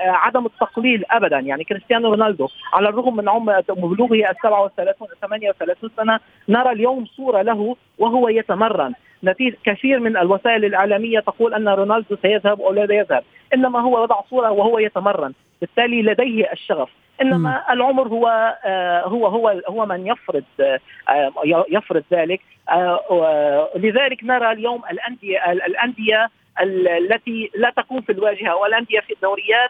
عدم 0.06 0.46
التقليل 0.46 1.06
ابدا. 1.12 1.40
يعني 1.40 1.64
كريستيانو 1.64 2.10
رونالدو 2.10 2.48
على 2.74 2.90
الرغم 2.90 3.16
من 3.16 3.30
عمر 3.30 3.62
بلوغه 3.70 4.14
ال 4.14 4.36
37 4.44 5.08
38 5.22 5.90
سنة 5.98 6.20
نرى 6.50 6.72
اليوم 6.72 7.06
صورة 7.06 7.42
له 7.42 7.76
وهو 7.98 8.30
يتمرن. 8.30 8.94
نتيجة 9.24 9.58
كثير 9.64 10.00
من 10.00 10.18
الوسائل 10.18 10.66
الإعلامية 10.66 11.20
تقول 11.20 11.54
أن 11.54 11.70
رونالدو 11.70 12.18
سيذهب 12.22 12.62
أو 12.62 12.74
لا 12.74 12.96
يذهب. 12.96 13.24
إنما 13.54 13.80
هو 13.80 14.02
وضع 14.02 14.22
صورة 14.30 14.52
وهو 14.52 14.80
يتمرن. 14.80 15.34
بالتالي 15.62 16.02
لديه 16.02 16.52
الشغف. 16.52 16.90
إنما 17.22 17.64
م. 17.68 17.72
العمر 17.74 18.08
هو 18.08 18.58
آه 18.66 19.02
هو 19.02 19.28
هو 19.28 19.62
هو 19.68 19.86
من 19.86 20.08
يفرض 20.08 20.44
آه 20.60 20.82
يفرض 21.70 22.04
ذلك. 22.12 22.42
آه 22.70 23.70
لذلك 23.76 24.24
نرى 24.24 24.52
اليوم 24.52 24.82
الأندية 24.92 25.52
الأندية 25.52 26.30
التي 26.62 27.52
لا 27.56 27.74
تكون 27.78 28.02
في 28.02 28.12
الواجهة 28.12 28.56
والأندية 28.56 29.00
في 29.00 29.14
الدوريات 29.14 29.70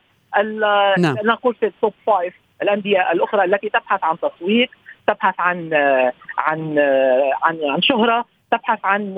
نعم. 0.97 1.15
نقول 1.23 1.55
في 1.55 1.65
ال 1.65 1.72
top 1.72 1.93
five 2.07 2.33
الأندية 2.61 3.11
الأخرى 3.11 3.43
التي 3.43 3.69
تبحث 3.69 4.03
عن 4.03 4.17
تسويق 4.19 4.69
تبحث 5.07 5.35
عن 5.39 5.73
آه، 5.73 6.13
عن 6.37 6.77
آه، 6.79 7.31
عن 7.43 7.59
عن 7.69 7.81
شهرة. 7.81 8.25
تبحث 8.51 8.79
عن 8.85 9.15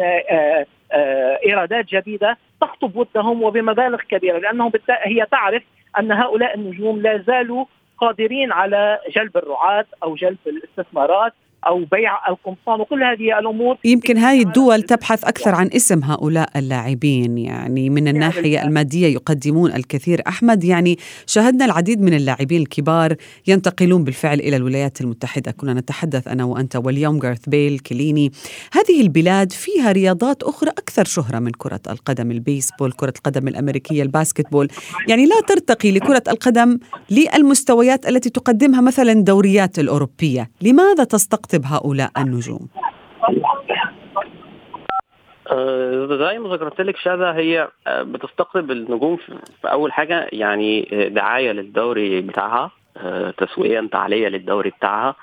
آه، 0.92 1.40
إيرادات 1.46 1.86
جديدة 1.86 2.38
تخطب 2.62 2.96
ودهم 2.96 3.44
وبمبالغ 3.44 4.02
كبيرة 4.02 4.38
لأنه 4.38 4.72
هي 4.90 5.26
تعرف 5.32 5.64
أن 6.00 6.12
هؤلاء 6.12 6.56
النجوم 6.56 7.02
لا 7.02 7.24
زالوا 7.28 7.66
قادرين 7.98 8.52
على 8.52 9.00
جلب 9.16 9.38
الرعاة 9.38 9.86
أو 10.04 10.16
جلب 10.16 10.38
الاستثمارات 10.48 11.34
أو 11.68 11.86
بيع 11.92 12.30
القمصان 12.30 12.82
وكل 12.82 13.04
هذه 13.04 13.40
الأمور. 13.40 13.78
يمكن 13.86 14.18
هاي 14.18 14.42
الدول 14.42 14.82
تبحث 14.82 15.24
أكثر 15.24 15.56
عن 15.56 15.70
اسم 15.76 16.04
هؤلاء 16.04 16.50
اللاعبين 16.56 17.38
يعني 17.38 17.90
من 17.90 18.08
الناحية 18.08 18.64
المادية 18.64 19.08
يقدمون 19.08 19.74
الكثير. 19.74 20.22
أحمد 20.28 20.64
يعني 20.64 20.98
شاهدنا 21.26 21.66
العديد 21.66 22.02
من 22.02 22.14
اللاعبين 22.14 22.62
الكبار 22.62 23.16
ينتقلون 23.48 24.04
بالفعل 24.04 24.40
إلى 24.40 24.56
الولايات 24.56 25.02
المتحدة. 25.02 25.52
كنا 25.52 25.74
نتحدث 25.74 26.28
أنا 26.28 26.44
وأنت 26.44 26.76
واليوم 26.76 27.20
جارث 27.20 27.50
بيل 27.50 27.80
كليني 27.80 28.32
هذه 28.74 29.02
البلاد 29.02 29.52
فيها 29.52 29.92
رياضات 29.92 30.44
أخرى 30.44 30.70
أكثر 30.70 31.06
شهرة 31.06 31.40
من 31.40 31.52
كرة 31.52 31.82
القدم 31.90 32.32
البيسبول 32.32 32.92
كرة 32.92 33.14
القدم 33.18 33.48
الأمريكية 33.48 34.04
الباسكتبول. 34.04 34.68
يعني 35.08 35.26
لا 35.26 35.42
ترتقي 35.48 35.92
لكرة 35.92 36.24
القدم 36.28 36.80
للمستويات 37.10 38.10
التي 38.10 38.30
تقدمها 38.30 38.82
مثلا 38.82 39.12
الدوريات 39.12 39.80
الأوروبية. 39.80 40.50
لماذا 40.62 41.04
تستقطب 41.04 41.49
تستقطب 41.50 41.66
هؤلاء 41.66 42.12
النجوم؟ 42.18 42.68
آه، 45.52 46.06
زي 46.06 46.40
ما 46.40 46.50
ذكرت 46.50 46.82
لك 46.82 46.98
شذا 46.98 47.34
هي 47.34 47.68
آه، 47.88 48.04
بتستقطب 48.04 48.72
النجوم 48.72 49.18
في 49.62 49.72
أول 49.72 49.92
حاجة 49.92 50.28
يعني 50.34 50.90
آه، 50.94 51.08
دعاية 51.08 51.52
للدوري 51.52 52.22
بتاعها 52.22 52.72
تسويقيا 53.38 53.90
تعليه 53.92 54.28
للدوري 54.28 54.70
بتاعها 54.70 55.16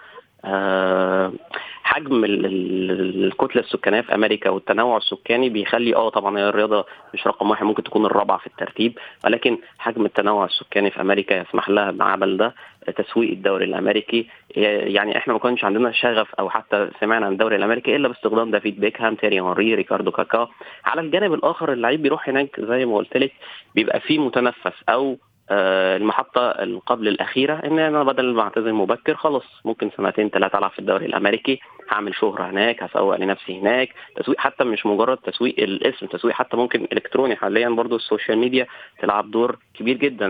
حجم 1.83 2.25
الكتلة 2.25 3.63
السكانية 3.63 4.01
في 4.01 4.15
أمريكا 4.15 4.51
والتنوع 4.51 4.97
السكاني 4.97 5.49
بيخلي 5.49 5.95
آه 5.97 6.09
طبعا 6.09 6.39
هي 6.39 6.49
الرياضة 6.49 6.87
مش 7.15 7.27
رقم 7.27 7.51
واحد 7.51 7.65
ممكن 7.65 7.83
تكون 7.83 8.07
الرابعة 8.07 8.39
في 8.39 8.47
الترتيب 8.47 8.99
ولكن 9.25 9.59
حجم 9.79 10.05
التنوع 10.05 10.45
السكاني 10.45 10.91
في 10.91 11.01
أمريكا 11.01 11.35
يسمح 11.35 11.69
لها 11.69 11.91
بعمل 11.91 12.37
ده 12.37 12.55
تسويق 12.97 13.31
الدوري 13.31 13.65
الأمريكي. 13.65 14.27
يعني 14.57 15.17
إحنا 15.19 15.33
ما 15.33 15.39
كانش 15.39 15.65
عندنا 15.65 15.93
شغف 15.93 16.35
أو 16.35 16.51
حتى 16.51 16.89
سمعنا 17.01 17.27
عن 17.27 17.33
الدوري 17.33 17.57
الأمريكي 17.57 17.97
إلا 17.97 18.09
باستقدام 18.09 18.51
دافيد 18.51 18.81
بيكهام 18.81 19.15
تيري 19.15 19.41
هنري 19.41 19.75
ريكاردو 19.75 20.11
كاكا. 20.11 20.49
على 20.85 21.01
الجانب 21.01 21.35
الآخر 21.35 21.73
اللعيب 21.73 22.03
بيروح 22.03 22.29
هناك 22.29 22.61
زي 22.61 22.85
ما 22.87 22.97
قلت 22.97 23.17
لك 23.17 23.33
بيبقى 23.75 24.01
فيه 24.01 24.19
متنفس 24.19 24.73
أو 24.89 25.19
آه، 25.51 25.97
المحطة 25.97 26.51
قبل 26.87 27.09
الأخيرة 27.09 27.55
إن 27.55 27.79
أنا 27.79 28.03
بدل 28.03 28.35
ما 28.35 28.43
أعتزل 28.43 28.73
مبكر 28.73 29.15
خلاص 29.15 29.45
ممكن 29.65 29.91
سنتين 29.97 30.29
ثلاثة 30.29 30.59
ألعب 30.59 30.71
في 30.71 30.79
الدوري 30.79 31.07
الأمريكي 31.07 31.61
هعمل 31.91 32.15
شهرة 32.15 32.51
هناك 32.51 32.83
هسوق 32.83 33.17
لنفسي 33.17 33.61
هناك 33.61 33.89
تسويق 34.17 34.41
حتى 34.41 34.65
مش 34.65 34.87
مجرد 34.87 35.17
تسويق 35.17 35.55
الاسم 35.59 36.07
تسويق 36.07 36.35
حتى 36.35 36.57
ممكن 36.57 36.87
إلكتروني. 36.93 37.37
حاليا 37.37 37.69
برضو 37.69 37.97
ال 37.97 38.03
social 38.03 38.39
media 38.39 38.67
تلعب 38.99 39.31
دور 39.31 39.59
كبير 39.75 39.97
جدا 39.97 40.27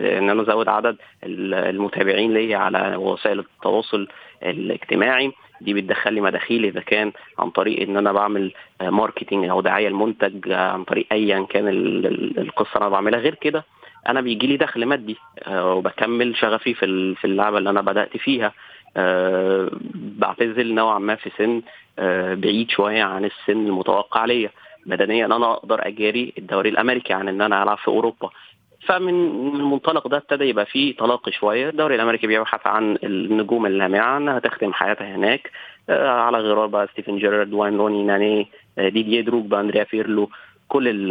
إن 0.00 0.30
أنا 0.30 0.42
أزود 0.42 0.68
عدد 0.68 0.96
المتابعين 1.24 2.34
ليا 2.34 2.58
على 2.58 2.96
وسائل 2.96 3.38
التواصل 3.38 4.08
الاجتماعي. 4.42 5.32
دي 5.60 5.74
بتدخل 5.74 6.12
لي 6.14 6.20
مداخيل 6.20 6.64
إذا 6.64 6.80
كان 6.80 7.12
عن 7.38 7.50
طريق 7.50 7.88
إن 7.88 7.96
أنا 7.96 8.12
بعمل 8.12 8.52
marketing 8.82 9.48
أو 9.48 9.60
دعاية 9.60 9.88
المنتج 9.88 10.52
عن 10.52 10.84
طريق 10.84 11.06
ايا 11.12 11.46
كان 11.50 11.68
القصة 12.38 12.76
أنا 12.76 12.88
بعملها. 12.88 13.20
غير 13.20 13.34
كده 13.34 13.64
أنا 14.08 14.20
بيجي 14.20 14.46
لي 14.46 14.56
دخل 14.56 14.86
مادي 14.86 15.16
آه، 15.46 15.74
وبكمل 15.74 16.36
شغفي 16.36 16.74
في 16.74 17.14
في 17.14 17.24
اللعبة 17.24 17.58
اللي 17.58 17.70
أنا 17.70 17.80
بدأت 17.80 18.16
فيها. 18.16 18.52
أه 18.96 19.70
بعتزل 19.94 20.74
نوعا 20.74 20.98
ما 20.98 21.14
في 21.14 21.30
سن 21.38 21.62
أه 21.98 22.34
بعيد 22.34 22.70
شوية 22.70 23.02
عن 23.02 23.24
السن 23.24 23.66
المتوقع 23.66 24.24
ليا. 24.24 24.50
بدنيا 24.86 25.26
أنا 25.26 25.52
أقدر 25.52 25.86
أجاري 25.86 26.32
الدوري 26.38 26.68
الأمريكي 26.68 27.12
عن 27.12 27.28
إن 27.28 27.40
أنا 27.42 27.62
ألعب 27.62 27.78
في 27.78 27.88
أوروبا. 27.88 28.30
فمن 28.86 29.08
المنطلق 29.60 30.08
ده 30.08 30.16
ابتدى 30.16 30.44
يبقى 30.44 30.66
فيه 30.66 30.96
تلاقي 30.96 31.32
شوية. 31.32 31.68
الدوري 31.68 31.94
الأمريكي 31.94 32.26
بيبحث 32.26 32.66
عن 32.66 32.98
النجوم 33.04 33.66
اللامعة 33.66 34.16
إنها 34.16 34.38
تختم 34.38 34.72
حياتها 34.72 35.16
هناك. 35.16 35.50
أه 35.88 36.08
على 36.08 36.38
غرار 36.38 36.66
بقى 36.66 36.86
ستيفن 36.92 37.18
جيرارد 37.18 37.52
واين 37.52 37.76
روني 37.76 38.02
ناني 38.02 38.48
آه، 38.78 38.88
ديدييه 38.88 39.20
دروجبا 39.20 39.60
أندريا 39.60 39.84
بيرلو 39.84 40.30
كل 40.68 41.08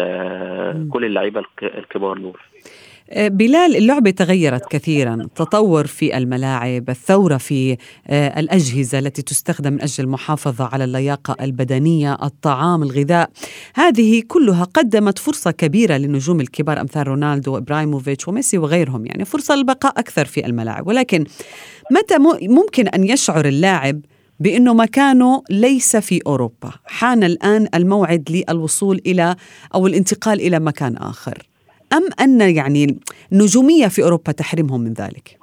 كل 0.89 1.05
اللعيبة 1.05 1.43
الكبار 1.63 2.17
دول. 2.17 2.37
آه، 2.37 2.84
بلال 3.13 3.75
اللعبة 3.75 4.11
تغيرت 4.11 4.71
كثيرا. 4.71 5.27
تطور 5.35 5.87
في 5.87 6.17
الملاعب 6.17 6.89
الثورة 6.89 7.37
في 7.37 7.77
آه، 8.07 8.39
الأجهزة 8.39 8.99
التي 8.99 9.21
تستخدم 9.21 9.73
من 9.73 9.81
أجل 9.81 10.03
المحافظة 10.03 10.65
على 10.65 10.83
اللياقة 10.83 11.35
البدنية 11.41 12.17
الطعام 12.23 12.83
الغذاء. 12.83 13.29
هذه 13.75 14.23
كلها 14.27 14.63
قدمت 14.63 15.19
فرصة 15.19 15.51
كبيرة 15.51 15.97
للنجوم 15.97 16.41
الكبار 16.41 16.81
أمثال 16.81 17.07
رونالدو 17.07 17.53
وإبراهيموفيتش 17.53 18.27
وميسي 18.27 18.57
وغيرهم 18.57 19.05
يعني 19.05 19.25
فرصة 19.25 19.55
للبقاء 19.55 19.99
أكثر 19.99 20.25
في 20.25 20.45
الملاعب. 20.45 20.87
ولكن 20.87 21.25
متى 21.91 22.17
ممكن 22.47 22.87
أن 22.87 23.03
يشعر 23.03 23.45
اللاعب 23.45 24.01
بأنه 24.39 24.73
مكانه 24.73 25.43
ليس 25.49 25.95
في 25.95 26.19
أوروبا؟ 26.27 26.71
حان 26.85 27.23
الآن 27.23 27.67
الموعد 27.75 28.43
للوصول 28.49 29.01
إلى 29.05 29.35
أو 29.75 29.87
الانتقال 29.87 30.41
إلى 30.41 30.59
مكان 30.59 30.97
آخر. 30.97 31.47
أم 31.97 32.09
أن 32.21 32.55
يعني 32.55 32.99
النجومية 33.31 33.87
في 33.87 34.03
أوروبا 34.03 34.31
تحرمهم 34.31 34.81
من 34.81 34.93
ذلك؟ 34.93 35.37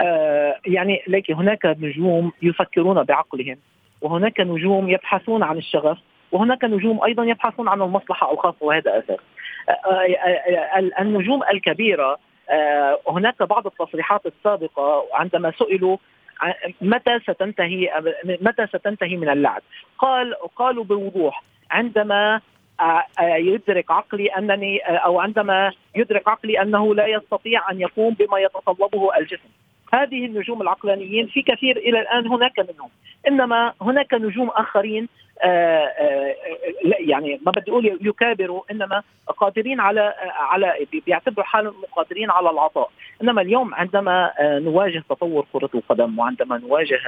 آه 0.00 0.54
يعني 0.66 1.02
ليك 1.06 1.30
هناك 1.30 1.66
نجوم 1.66 2.32
يفكرون 2.42 3.02
بعقلهم 3.02 3.56
وهناك 4.00 4.40
نجوم 4.40 4.88
يبحثون 4.88 5.42
عن 5.42 5.56
الشغف 5.56 5.98
وهناك 6.32 6.64
نجوم 6.64 7.04
أيضا 7.04 7.24
يبحثون 7.24 7.68
عن 7.68 7.82
المصلحة 7.82 8.32
الخاصه 8.32 8.56
وهذا 8.60 8.98
أساس. 8.98 9.18
آه, 9.68 9.72
آه، 9.74 11.02
النجوم 11.02 11.42
الكبيرة 11.42 12.18
هناك 13.08 13.42
بعض 13.42 13.66
التصريحات 13.66 14.26
السابقة 14.26 15.06
عندما 15.12 15.52
سئلوا 15.58 15.96
متى 16.80 17.18
ستنتهي 17.18 17.90
متى 18.24 18.66
ستنتهي 18.66 19.16
من 19.16 19.28
اللعب 19.28 19.62
قال 19.98 20.34
قالوا 20.56 20.84
بوضوح 20.84 21.42
عندما 21.70 22.40
يدرك 23.20 23.90
عقلي 23.90 24.26
أنني 24.26 24.78
أو 24.78 25.20
عندما 25.20 25.72
يدرك 25.96 26.28
عقلي 26.28 26.62
أنه 26.62 26.94
لا 26.94 27.06
يستطيع 27.06 27.70
أن 27.70 27.80
يقوم 27.80 28.14
بما 28.14 28.38
يتطلبه 28.38 29.16
الجسم. 29.18 29.48
هذه 29.92 30.26
النجوم 30.26 30.62
العقلانيين 30.62 31.26
في 31.26 31.42
كثير 31.42 31.76
إلى 31.76 32.00
الآن 32.00 32.26
هناك 32.26 32.58
منهم. 32.58 32.90
إنما 33.28 33.72
هناك 33.82 34.14
نجوم 34.14 34.48
آخرين 34.48 35.08
يعني 36.84 37.40
ما 37.46 37.52
بدي 37.52 37.70
أقول 37.70 37.98
يكابروا 38.00 38.62
إنما 38.70 39.02
قادرين 39.36 39.80
على 39.80 40.14
على 40.34 40.86
بيعتبروا 41.06 41.44
حالهم 41.46 41.74
قادرين 41.96 42.30
على 42.30 42.50
العطاء. 42.50 42.90
إنما 43.22 43.42
اليوم 43.42 43.74
عندما 43.74 44.32
آه، 44.38 44.58
نواجه 44.58 45.04
تطور 45.08 45.46
كرة 45.52 45.70
القدم 45.74 46.18
وعندما 46.18 46.58
نواجه 46.58 47.00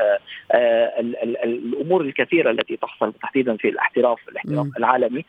الأمور 1.45 2.01
الكثيرة 2.01 2.51
التي 2.51 2.77
تحصل 2.77 3.13
تحديدا 3.13 3.57
في 3.57 3.69
الاحتراف 3.69 4.29
الاحتراف 4.29 4.67
العالمي 4.79 5.25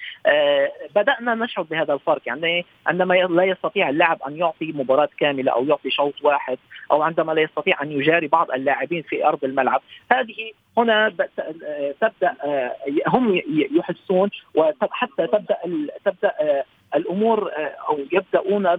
بدأنا 0.95 1.35
نشعر 1.35 1.63
بهذا 1.63 1.93
الفرق. 1.93 2.21
يعني 2.25 2.65
عندما 2.87 3.13
لا 3.13 3.43
يستطيع 3.43 3.89
اللاعب 3.89 4.21
أن 4.27 4.37
يعطي 4.37 4.71
مباراة 4.71 5.09
كاملة 5.19 5.51
أو 5.51 5.65
يعطي 5.65 5.89
شوط 5.89 6.13
واحد 6.23 6.57
أو 6.91 7.01
عندما 7.01 7.31
لا 7.31 7.41
يستطيع 7.41 7.81
أن 7.83 7.91
يجاري 7.91 8.27
بعض 8.27 8.51
اللاعبين 8.51 9.01
في 9.01 9.25
أرض 9.25 9.43
الملعب 9.43 9.81
هذه 10.11 10.51
هنا 10.77 11.09
تبدأ 12.01 12.35
آه، 12.43 12.75
هم 13.07 13.41
يحسون 13.71 14.29
وحتى 14.55 15.27
تبدأ 15.27 15.57
تبدأ 16.05 16.31
آه، 16.39 16.63
الأمور 16.95 17.51
آه، 17.51 17.75
أو 17.89 17.99
يبدأون 18.11 18.75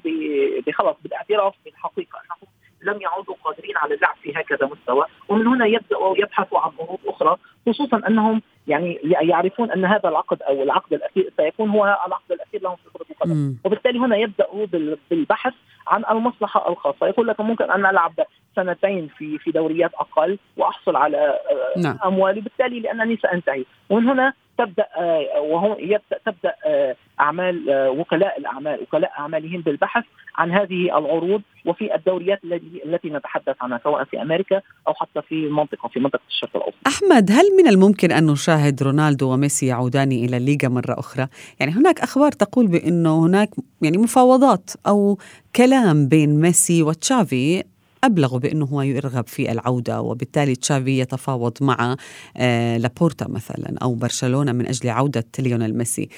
بخلاص 0.66 0.96
بالاعتراف 1.02 1.54
بالحقيقة 1.64 2.18
أنهم 2.24 2.48
لم 2.82 3.02
يعودوا 3.02 3.34
قادرين 3.44 3.76
على 3.76 3.94
اللعب 3.94 4.14
في 4.22 4.32
هكذا 4.36 4.66
مستوى. 4.66 5.04
ومن 5.28 5.46
هنا 5.46 5.66
يبداوا 5.66 6.18
يبحثوا 6.18 6.58
عن 6.58 6.70
عروض 6.80 6.98
أخرى 7.06 7.36
خصوصا 7.66 8.02
أنهم 8.08 8.42
يعني 8.68 8.98
يعرفون 9.02 9.70
أن 9.70 9.84
هذا 9.84 10.08
العقد 10.08 10.42
أو 10.42 10.62
العقد 10.62 10.92
الأخير 10.92 11.32
سيكون 11.36 11.70
هو 11.70 11.84
العقد 11.84 12.32
الأخير 12.32 12.62
لهم 12.62 12.76
في 12.76 12.90
كره 12.92 13.06
القدم 13.10 13.56
وبالتالي 13.64 13.98
هنا 13.98 14.16
يبدأوا 14.16 14.66
بالبحث 15.10 15.54
عن 15.86 16.04
المصلحة 16.10 16.68
الخاصة. 16.68 17.06
يقول 17.06 17.28
لك 17.28 17.40
ممكن 17.40 17.70
أن 17.70 17.86
العب 17.86 18.12
سنتين 18.58 19.08
في 19.18 19.38
في 19.38 19.50
دوريات 19.50 19.90
أقل 19.94 20.38
وأحصل 20.56 20.96
على 20.96 21.16
آه، 21.16 21.80
نعم. 21.80 21.98
أموالي 22.04 22.40
بالتالي 22.40 22.80
لأنني 22.80 23.16
سأنتهي 23.16 23.64
ومن 23.90 24.08
هنا 24.08 24.32
تبدأ 24.58 24.86
آه، 24.96 25.40
وهو 25.40 25.76
يبدأ 25.78 26.18
تبدأ 26.26 26.54
آه، 26.66 26.96
أعمال 27.20 27.64
وكلاء 27.98 28.38
الأعمال 28.38 28.82
وكلاء 28.82 29.12
أعمالهم 29.18 29.60
بالبحث 29.60 30.04
عن 30.36 30.52
هذه 30.52 30.98
العروض 30.98 31.42
وفي 31.66 31.94
الدوريات 31.94 32.44
التي 32.44 32.82
التي 32.84 33.10
نتحدث 33.10 33.56
عنها 33.60 33.80
سواء 33.84 34.04
في 34.04 34.22
أمريكا 34.22 34.60
أو 34.88 34.94
حتى 34.94 35.22
في 35.28 35.34
المنطقة 35.34 35.88
في 35.88 36.00
منطقة 36.00 36.20
الشرق 36.28 36.56
الأوسط. 36.56 36.76
أحمد 36.86 37.30
هل 37.30 37.44
من 37.58 37.68
الممكن 37.68 38.12
أن 38.12 38.26
نشاهد 38.26 38.82
رونالدو 38.82 39.32
وميسي 39.32 39.66
يعودان 39.66 40.12
إلى 40.12 40.36
الليغا 40.36 40.68
مرة 40.68 40.98
أخرى؟ 40.98 41.26
يعني 41.60 41.72
هناك 41.72 42.00
أخبار 42.00 42.32
تقول 42.32 42.66
بأنه 42.66 43.26
هناك 43.26 43.48
يعني 43.82 43.98
مفاوضات 43.98 44.70
أو 44.86 45.18
كلام 45.56 46.08
بين 46.08 46.40
ميسي 46.40 46.82
وتشافي 46.82 47.64
أبلغوا 48.04 48.38
بأنه 48.38 48.64
هو 48.64 48.82
يرغب 48.82 49.26
في 49.26 49.52
العودة 49.52 50.00
وبالتالي 50.00 50.54
تشافي 50.54 50.98
يتفاوض 50.98 51.52
مع 51.60 51.96
آه، 52.36 52.76
لابورتا 52.76 53.28
مثلا 53.28 53.78
أو 53.82 53.94
برشلونة 53.94 54.52
من 54.52 54.66
أجل 54.66 54.90
عودة 54.90 55.24
ليونيل 55.38 55.78
ميسي 55.78 56.08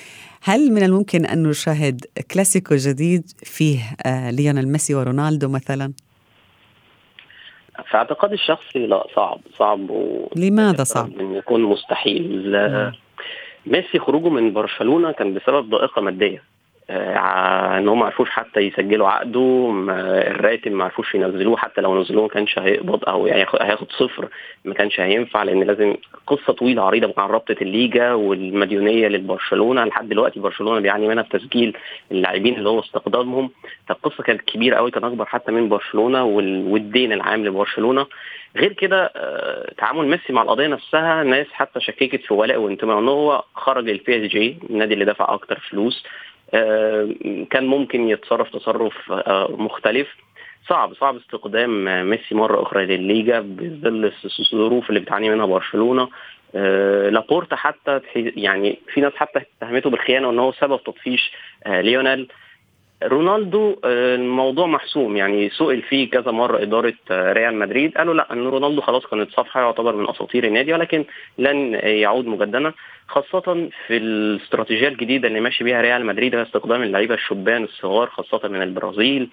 هل 0.43 0.73
من 0.73 0.83
الممكن 0.83 1.27
أن 1.27 1.43
نشاهد 1.43 2.05
كلاسيكو 2.35 2.75
جديد 2.75 3.23
فيه 3.45 3.79
آه، 4.07 4.31
ليونيل 4.31 4.69
ميسي 4.69 4.95
ورونالدو 4.95 5.49
مثلا؟ 5.49 5.93
في 7.91 7.97
اعتقادي 7.97 8.35
الشخصي 8.35 8.87
لا 8.87 9.07
صعب 9.17 9.41
صعب 9.59 9.91
و... 9.91 10.29
لماذا 10.37 10.85
صعب؟ 10.85 11.21
إن 11.21 11.35
يكون 11.35 11.63
مستحيل 11.63 12.53
ميسي 13.67 13.99
خروجه 13.99 14.29
من 14.29 14.53
برشلونة 14.53 15.13
كان 15.13 15.35
بسبب 15.35 15.71
ضائقة 15.71 16.03
مادية 16.03 16.43
إن 16.91 17.89
هم 17.89 17.99
ما 17.99 18.05
عرفوش 18.05 18.31
حتى 18.31 18.61
يسجلوا 18.61 19.09
عقده 19.09 19.71
الراتب 20.27 20.73
ما 20.73 20.85
عرفوش 20.85 21.15
ينزلوه 21.15 21.57
حتى 21.57 21.81
لو 21.81 22.01
نزلوه 22.01 22.23
ما 22.23 22.29
كانش 22.29 22.59
هيقبض 22.59 23.09
أو 23.09 23.27
هياخد 23.27 23.93
صفر 23.93 24.29
ما 24.65 24.75
كانش 24.75 25.01
هينفع 25.01 25.43
لأن 25.43 25.63
لازم 25.63 25.95
قصة 26.27 26.53
طويلة 26.53 26.83
عريضة 26.83 27.15
عن 27.19 27.29
رابطة 27.29 27.57
الليجا 27.63 28.13
والمديونية 28.13 29.09
للبرشلونه 29.09 29.85
لحد 29.85 30.09
دلوقتي 30.09 30.41
برشلونة 30.41 30.81
بيعاني 30.81 31.09
منها 31.09 31.23
في 31.23 31.39
تسجيل 31.39 31.77
اللاعبين 32.13 32.55
اللي 32.55 32.69
هو 32.69 32.81
استقدامهم. 32.81 33.51
فالقصة 33.87 34.23
كانت 34.23 34.41
كبيرة 34.41 34.77
قوي 34.77 34.91
كان 34.91 35.05
أكبر 35.05 35.25
حتى 35.25 35.53
من 35.53 35.69
برشلونة 35.69 36.25
والدين 36.25 37.13
العام 37.13 37.45
لبرشلونة. 37.45 38.07
غير 38.57 38.73
كده 38.73 39.13
آه، 39.17 39.73
تعامل 39.79 40.09
ميسي 40.09 40.33
مع 40.33 40.43
القضية 40.43 40.67
نفسها 40.67 41.23
ناس 41.23 41.47
حتى 41.53 41.81
شككت 41.81 42.21
في 42.25 42.35
ولائه 42.35 42.59
وانتمائه 42.59 42.99
إن 42.99 43.09
هو 43.09 43.45
خرج 43.55 43.85
لل 43.85 44.27
PSG 44.27 44.57
النادي 44.71 44.95
اللي 44.95 45.05
دفع 45.05 45.35
أكتر 45.35 45.59
فلوس. 45.71 46.05
آه، 46.05 46.30
كان 47.51 47.67
ممكن 47.67 48.09
يتصرف 48.09 48.51
تصرف 48.51 49.13
آه، 49.13 49.57
مختلف. 49.59 50.09
صعب 50.69 50.95
صعب 50.95 51.17
استقدام 51.17 51.85
ميسي 52.11 52.35
مرة 52.35 52.63
أخرى 52.63 52.87
للليجا 52.87 53.41
بظل 53.41 54.13
الظروف 54.41 54.89
اللي 54.89 55.01
بتعاني 55.01 55.31
منها 55.31 55.47
برشلونة. 55.47 56.09
آه، 56.55 57.09
لابورتا 57.09 57.57
حتى 57.57 58.01
يعني 58.15 58.79
في 58.95 59.01
ناس 59.01 59.13
حتى 59.17 59.41
اتهمته 59.63 59.91
بالخيانة 59.91 60.29
وإن 60.29 60.39
هو 60.39 60.53
سبب 60.53 60.83
تطفيش 60.85 61.33
ليونيل. 61.67 62.29
رونالدو 63.03 63.77
الموضوع 63.85 64.67
محسوم. 64.67 65.17
يعني 65.17 65.51
سئل 65.51 65.83
فيه 65.83 66.11
كذا 66.11 66.31
مرة 66.31 66.63
إدارة 66.63 66.95
ريال 67.11 67.55
مدريد. 67.55 67.99
قالوا 67.99 68.15
لا 68.15 68.33
إن 68.33 68.47
رونالدو 68.47 68.81
خلاص 68.81 69.07
كانت 69.07 69.31
صفحه 69.31 69.61
يعتبر 69.61 69.97
من 69.97 70.09
أساطير 70.09 70.45
النادي 70.45 70.73
ولكن 70.73 71.05
لن 71.39 71.75
يعود 71.75 72.27
مجددا. 72.27 72.73
خاصة 73.09 73.69
في 73.87 73.97
الاستراتيجية 73.97 74.89
الجديدة 74.89 75.29
اللي 75.29 75.41
ماشي 75.41 75.65
بيها 75.65 75.81
ريال 75.81 76.07
مدريد 76.07 76.35
هي 76.35 76.43
استقدام 76.43 76.83
اللعيبة 76.83 77.15
الشبان 77.15 77.65
الصغار 77.65 78.07
خاصة 78.07 78.49
من 78.49 78.63
البرازيل. 78.63 79.31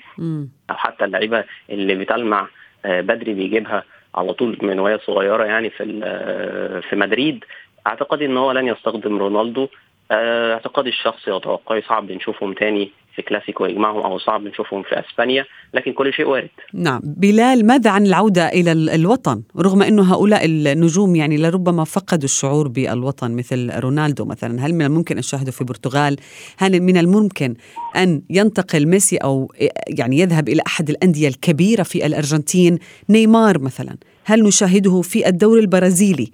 أو 0.69 0.75
حتى 0.75 1.05
اللعيبة 1.05 1.43
اللي 1.69 1.95
بتلمع 1.95 2.47
آه، 2.85 3.01
بدري 3.01 3.33
بيجيبها 3.33 3.83
على 4.15 4.33
طول 4.33 4.57
من 4.61 4.79
وهي 4.79 4.99
صغيرة 5.05 5.43
يعني 5.43 5.69
في 5.69 6.01
آه، 6.03 6.79
في 6.79 6.95
مدريد. 6.95 7.45
أعتقد 7.87 8.21
إن 8.21 8.37
هو 8.37 8.51
لن 8.51 8.67
يستخدم 8.67 9.17
رونالدو. 9.17 9.67
آه، 10.11 10.53
اعتقادي 10.53 10.89
الشخصي 10.89 11.31
وتوقعي 11.31 11.81
صعب 11.81 12.11
نشوفهم 12.11 12.53
تاني 12.53 12.91
في 13.17 13.23
كلاسيكو 13.23 13.65
يجمعهم 13.65 13.99
أو 13.99 14.19
صعب 14.19 14.43
نشوفهم 14.43 14.83
في 14.83 14.99
أسبانيا 14.99 15.45
لكن 15.73 15.93
كل 15.93 16.13
شيء 16.13 16.27
وارد. 16.27 16.49
نعم. 16.73 17.01
بلال 17.03 17.65
ماذا 17.65 17.89
عن 17.89 18.05
العودة 18.05 18.47
إلى 18.47 18.71
الوطن؟ 18.71 19.41
رغم 19.57 19.81
إنه 19.81 20.13
هؤلاء 20.13 20.45
النجوم 20.45 21.15
يعني 21.15 21.37
لربما 21.37 21.83
فقدوا 21.83 22.23
الشعور 22.23 22.67
بالوطن 22.67 23.31
مثل 23.31 23.79
رونالدو 23.79 24.25
مثلا. 24.25 24.65
هل 24.65 24.73
من 24.73 24.85
الممكن 24.85 25.17
ان 25.17 25.51
في 25.51 25.61
البرتغال؟ 25.61 26.15
هل 26.57 26.81
من 26.81 26.97
الممكن 26.97 27.55
أن 27.95 28.21
ينتقل 28.29 28.87
ميسي 28.87 29.17
أو 29.17 29.51
يعني 29.87 30.19
يذهب 30.19 30.49
إلى 30.49 30.61
أحد 30.67 30.89
الأندية 30.89 31.27
الكبيرة 31.27 31.83
في 31.83 32.05
الأرجنتين؟ 32.05 32.79
نيمار 33.09 33.59
مثلا. 33.59 33.97
هل 34.25 34.43
نشاهده 34.43 35.01
في 35.01 35.27
الدوري 35.27 35.61
البرازيلي؟ 35.61 36.31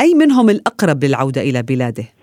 أي 0.00 0.14
منهم 0.14 0.50
الأقرب 0.50 1.04
للعودة 1.04 1.40
إلى 1.40 1.62
بلاده؟ 1.62 2.15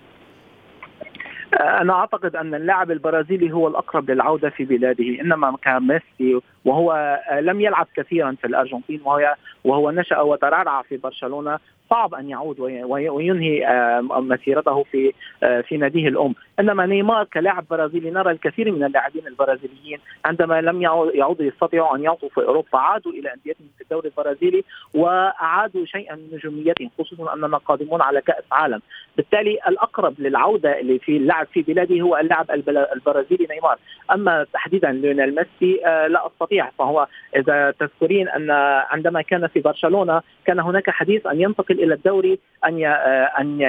أنا 1.60 1.92
أعتقد 1.92 2.36
أن 2.36 2.54
اللاعب 2.54 2.90
البرازيلي 2.90 3.52
هو 3.52 3.68
الأقرب 3.68 4.10
للعودة 4.10 4.50
في 4.50 4.64
بلاده 4.64 5.20
إنما 5.20 5.56
كان 5.62 5.86
ميسي 5.86 6.40
وهو 6.64 7.20
لم 7.40 7.60
يلعب 7.60 7.86
كثيرا 7.96 8.36
في 8.40 8.46
الأرجنتين 8.46 9.00
وهو 9.04 9.34
وهو 9.64 9.90
نشأ 9.90 10.20
وترعرع 10.20 10.82
في 10.82 10.96
برشلونة 10.96 11.58
صعب 11.90 12.14
أن 12.14 12.30
يعود 12.30 12.60
وينهي 12.60 13.66
مسيرته 14.02 14.82
في 14.82 15.12
في 15.40 15.76
ناديه 15.76 16.08
الأم، 16.08 16.34
إنما 16.60 16.86
نيمار 16.86 17.24
كلاعب 17.24 17.64
برازيلي 17.70 18.10
نرى 18.10 18.30
الكثير 18.30 18.72
من 18.72 18.84
اللاعبين 18.84 19.26
البرازيليين 19.26 19.98
عندما 20.24 20.60
لم 20.60 20.82
يعودوا 20.82 21.44
يستطيعوا 21.44 21.96
أن 21.96 22.02
يعطوا 22.02 22.28
في 22.28 22.40
أوروبا 22.40 22.78
عادوا 22.78 23.12
إلى 23.12 23.32
أنديتهم 23.34 23.66
في 23.76 23.82
الدوري 23.82 24.08
البرازيلي 24.08 24.64
وأعادوا 24.94 25.84
شيئا 25.84 26.14
من 26.14 26.28
نجوميتهم 26.32 26.90
خصوصا 26.98 27.34
اننا 27.34 27.56
قادمون 27.56 28.02
على 28.02 28.20
كأس 28.20 28.44
عالم، 28.52 28.80
بالتالي 29.16 29.58
الأقرب 29.68 30.14
للعودة 30.18 30.80
اللي 30.80 30.98
في 30.98 31.16
اللعب 31.16 31.46
في 31.46 31.62
بلاده 31.62 32.00
هو 32.00 32.16
اللاعب 32.16 32.50
البرازيلي 32.94 33.46
نيمار، 33.50 33.78
أما 34.12 34.46
تحديدا 34.52 34.92
ليونيل 34.92 35.34
ميسي 35.34 35.86
آه، 35.86 36.06
لا 36.06 36.26
أستطيع 36.26 36.70
فهو 36.78 37.06
إذا 37.36 37.70
تذكرين 37.70 38.28
أن 38.28 38.50
عندما 38.90 39.22
كان 39.22 39.46
في 39.46 39.60
برشلونة 39.60 40.22
كان 40.46 40.60
هناك 40.60 40.90
حديث 40.90 41.26
أن 41.26 41.40
ينتقل 41.40 41.73
إلى 41.78 41.94
الدوري 41.94 42.38
أن 42.64 42.84
آه، 42.84 43.30
أن 43.40 43.60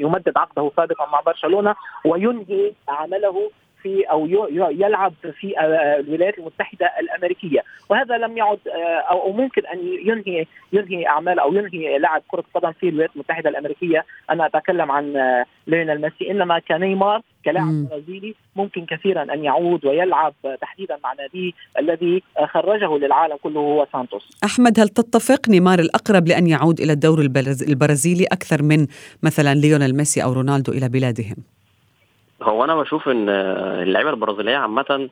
يمدد 0.00 0.32
عقده 0.36 0.70
سابقا 0.76 1.06
مع 1.12 1.20
برشلونة 1.20 1.74
وينهي 2.04 2.72
عمله 2.88 3.50
في 3.84 4.02
أو 4.10 4.26
يلعب 4.70 5.14
في 5.40 5.58
آه، 5.58 6.00
الولايات 6.00 6.38
المتحدة 6.38 6.90
الأمريكية. 7.00 7.60
وهذا 7.88 8.16
لم 8.18 8.36
يعد 8.36 8.58
آه، 8.68 9.00
أو 9.10 9.32
ممكن 9.32 9.62
أن 9.66 9.78
ينهي 10.04 10.46
ينهي 10.72 11.06
أعمال 11.06 11.38
أو 11.38 11.54
ينهي 11.54 11.98
لاعب 11.98 12.22
كرة 12.28 12.44
قدم 12.54 12.72
في 12.72 12.88
الولايات 12.88 13.10
المتحدة 13.14 13.50
الأمريكية. 13.50 14.04
أنا 14.30 14.46
أتكلم 14.46 14.90
عن 14.90 15.16
آه، 15.16 15.44
ليونيل 15.66 16.00
ميسي. 16.00 16.30
إنما 16.30 16.58
كنيمار 16.58 17.20
كلاعب 17.44 17.88
برازيلي 17.90 18.34
ممكن 18.56 18.86
كثيرا 18.86 19.22
أن 19.22 19.44
يعود 19.44 19.86
ويلعب 19.86 20.34
تحديدا 20.60 20.98
مع 21.04 21.12
ناديه 21.12 21.52
الذي 21.78 22.22
خرجه 22.44 22.98
للعالم 22.98 23.36
كله 23.42 23.60
هو 23.60 23.86
سانتوس. 23.92 24.38
أحمد 24.44 24.80
هل 24.80 24.88
تتفق 24.88 25.48
نيمار 25.48 25.78
الأقرب 25.78 26.28
لأن 26.28 26.46
يعود 26.46 26.80
إلى 26.80 26.92
الدوري 26.92 27.20
البرازيلي 27.68 28.24
أكثر 28.32 28.62
من 28.62 28.86
مثلا 29.22 29.54
ليونيل 29.54 29.96
ميسي 29.96 30.22
أو 30.22 30.32
رونالدو 30.32 30.72
إلى 30.72 30.88
بلادهم؟ 30.88 31.36
هو 32.42 32.64
أنا 32.64 32.74
بشوف 32.74 33.08
إن 33.08 33.28
اللعيبة 33.28 34.10
البرازيلية 34.10 34.56
عامة 34.56 35.08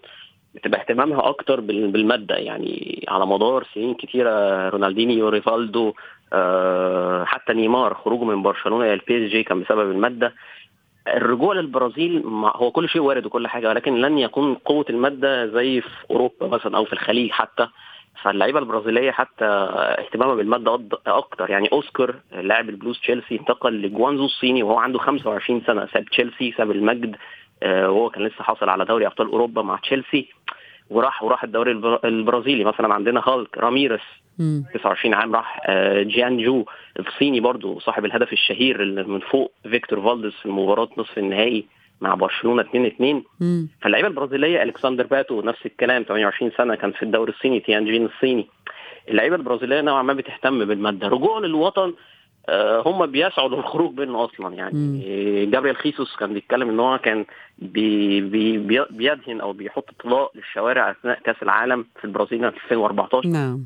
بتبقى 0.54 0.80
اهتمامها 0.80 1.28
أكتر 1.28 1.60
بالمادة. 1.60 2.36
يعني 2.36 3.04
على 3.08 3.26
مدار 3.26 3.66
سنين 3.74 3.94
كتيرة 3.94 4.68
رونالدينيو 4.68 5.28
ريفالدو 5.28 5.92
آه، 6.32 7.24
حتى 7.24 7.52
نيمار 7.52 7.94
خروجه 7.94 8.24
من 8.24 8.42
برشلونة 8.42 8.84
إلى 8.84 8.92
ال 8.92 9.28
PSG 9.28 9.42
كان 9.42 9.60
بسبب 9.60 9.90
المادة. 9.90 10.34
الرجوع 11.08 11.54
للبرازيل 11.54 12.22
هو 12.56 12.70
كل 12.70 12.88
شيء 12.88 13.02
وارد 13.02 13.26
وكل 13.26 13.48
حاجة 13.48 13.68
ولكن 13.68 13.94
لن 14.00 14.18
يكون 14.18 14.54
قوة 14.54 14.84
المادة 14.90 15.46
زي 15.46 15.80
في 15.80 15.88
أوروبا 16.10 16.46
مثلا 16.46 16.76
أو 16.76 16.84
في 16.84 16.92
الخليج 16.92 17.30
حتى. 17.30 17.68
فاللعيبة 18.22 18.58
البرازيلية 18.58 19.10
حتى 19.10 19.44
اهتمامها 19.44 20.34
بالمادة 20.34 20.80
أكتر. 21.06 21.50
يعني 21.50 21.68
أوسكار 21.72 22.14
لاعب 22.32 22.68
البلوز 22.68 23.00
تشيلسي 23.00 23.34
انتقل 23.34 23.82
لجوانزو 23.82 24.24
الصيني 24.24 24.62
وهو 24.62 24.78
عنده 24.78 24.98
25 24.98 25.62
سنة 25.66 25.86
ساب 25.92 26.04
تشيلسي 26.04 26.54
ساب 26.56 26.70
المجد 26.70 27.16
آه، 27.62 27.90
وهو 27.90 28.10
كان 28.10 28.24
لسه 28.26 28.44
حاصل 28.44 28.68
على 28.68 28.84
دوري 28.84 29.06
أبطال 29.06 29.26
أوروبا 29.26 29.62
مع 29.62 29.76
تشيلسي 29.76 30.28
وراح 30.90 31.22
وراح 31.22 31.44
الدوري 31.44 31.70
البرازيلي. 32.04 32.64
مثلا 32.64 32.94
عندنا 32.94 33.22
هالك 33.26 33.58
راميرس 33.58 34.00
29 34.74 35.14
عام 35.14 35.34
راح 35.34 35.60
آه، 35.66 36.02
جيان 36.02 36.42
جو 36.42 36.64
الصيني 36.98 37.40
برضو 37.40 37.80
صاحب 37.80 38.04
الهدف 38.04 38.32
الشهير 38.32 38.82
اللي 38.82 39.02
من 39.02 39.20
فوق 39.20 39.52
فيكتور 39.62 40.00
فالدس 40.02 40.34
في 40.42 40.48
مباراه 40.48 40.88
نصف 40.98 41.18
النهائي. 41.18 41.66
مع 42.02 42.14
برشلونة 42.14 42.62
2 42.62 42.86
2 42.86 43.22
فاللعيبة 43.82 44.08
البرازيلية 44.08 44.62
ألكسندر 44.62 45.06
باتو 45.06 45.40
نفس 45.42 45.66
الكلام 45.66 46.02
28 46.02 46.50
سنة 46.56 46.74
كان 46.74 46.92
في 46.92 47.02
الدوري 47.02 47.32
الصيني 47.32 47.60
تيانجين 47.60 48.06
الصيني. 48.06 48.48
اللعيبة 49.08 49.36
البرازيلية 49.36 49.80
نوعا 49.80 50.02
ما 50.02 50.12
بتهتم 50.12 50.64
بالمادة. 50.64 51.08
رجوع 51.08 51.38
للوطن 51.38 51.94
آه، 52.48 52.82
هم 52.86 53.06
بيسعوا 53.06 53.48
للخروج 53.48 54.00
منه 54.00 54.24
أصلا. 54.24 54.54
يعني 54.54 55.46
جابريل 55.46 55.76
خيسوس 55.76 56.16
كان 56.16 56.34
بيتكلم 56.34 56.68
إن 56.68 56.80
هو 56.80 56.98
كان 56.98 57.24
بي 57.58 58.20
بي 58.20 58.58
بيدهن 58.90 59.40
أو 59.40 59.52
بيحط 59.52 59.90
طلاء 60.04 60.30
للشوارع 60.34 60.90
أثناء 60.90 61.18
كأس 61.24 61.36
العالم 61.42 61.86
في 62.00 62.04
البرازيل 62.04 62.38
في 62.52 62.56
2014 62.64 63.28
نعم. 63.28 63.64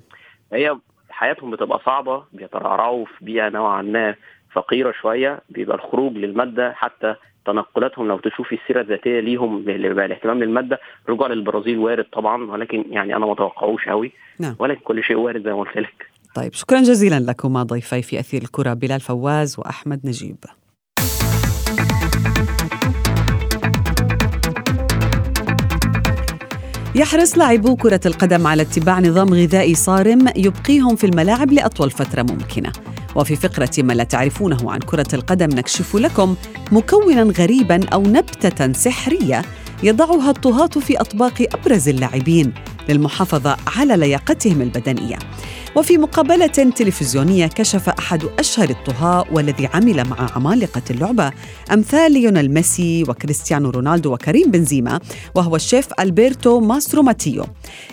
هي 0.52 0.76
حياتهم 1.10 1.50
بتبقى 1.50 1.80
صعبة 1.86 2.24
بيترعرعوا 2.32 3.04
في 3.04 3.24
بيئة 3.24 3.48
نوعا 3.48 3.82
ما 3.82 4.14
فقيرة 4.52 4.92
شوية 5.00 5.40
بيبقى 5.50 5.76
الخروج 5.76 6.12
للمادة 6.12 6.72
حتى 6.72 7.14
تنقلاتهم 7.46 8.08
لو 8.08 8.18
تشوفي 8.18 8.58
السيرة 8.62 8.80
الذاتية 8.80 9.20
ليهم 9.20 9.62
بالاهتمام 9.64 10.42
للمادة 10.42 10.80
رجوع 11.08 11.28
للبرازيل 11.28 11.78
وارد 11.78 12.04
طبعا 12.04 12.50
ولكن 12.50 12.84
يعني 12.90 13.16
أنا 13.16 13.26
ما 13.26 13.32
اتوقعوش 13.32 13.88
قوي 13.88 14.12
نعم. 14.38 14.56
ولكن 14.58 14.80
كل 14.80 15.02
شيء 15.04 15.16
وارد 15.16 15.44
زي 15.44 15.52
ما 15.52 15.60
قلت 15.60 15.76
لك. 15.76 16.06
طيب 16.34 16.52
شكرا 16.52 16.80
جزيلا 16.80 17.20
لكما 17.20 17.62
ضيفي 17.62 18.02
في 18.02 18.20
أثير 18.20 18.42
الكرة 18.42 18.74
بلال 18.74 19.00
فواز 19.00 19.58
وأحمد 19.58 20.00
نجيب. 20.04 20.36
يحرص 26.94 27.38
لاعبو 27.38 27.76
كرة 27.76 28.00
القدم 28.06 28.46
على 28.46 28.62
اتباع 28.62 29.00
نظام 29.00 29.28
غذائي 29.28 29.74
صارم 29.74 30.28
يبقيهم 30.36 30.96
في 30.96 31.04
الملاعب 31.04 31.52
لأطول 31.52 31.90
فترة 31.90 32.22
ممكنة. 32.22 32.72
وفي 33.16 33.36
فقرة 33.36 33.70
ما 33.78 33.92
لا 33.92 34.04
تعرفونه 34.04 34.72
عن 34.72 34.78
كرة 34.78 35.14
القدم 35.14 35.48
نكشف 35.48 35.96
لكم 35.96 36.36
مكونا 36.72 37.22
غريبا 37.22 37.88
أو 37.88 38.02
نبتة 38.02 38.72
سحرية 38.72 39.42
يضعها 39.82 40.30
الطهاة 40.30 40.66
في 40.66 41.00
أطباق 41.00 41.46
أبرز 41.54 41.88
اللاعبين 41.88 42.52
للمحافظة 42.88 43.56
على 43.76 43.96
لياقتهم 43.96 44.62
البدنية. 44.62 45.18
وفي 45.76 45.98
مقابلة 45.98 46.46
تلفزيونية 46.46 47.46
كشف 47.46 47.88
أحد 47.88 48.24
أشهر 48.38 48.70
الطهاة 48.70 49.24
والذي 49.32 49.68
عمل 49.74 50.08
مع 50.08 50.30
عمالقة 50.36 50.82
اللعبة 50.90 51.32
أمثال 51.72 52.12
ليونيل 52.12 52.54
ميسي 52.54 53.02
وكريستيانو 53.02 53.70
رونالدو 53.70 54.14
وكريم 54.14 54.50
بنزيما 54.50 55.00
وهو 55.34 55.56
الشيف 55.56 55.88
ألبرتو 56.00 56.60
ماسترو 56.60 57.02
ماتيو 57.02 57.44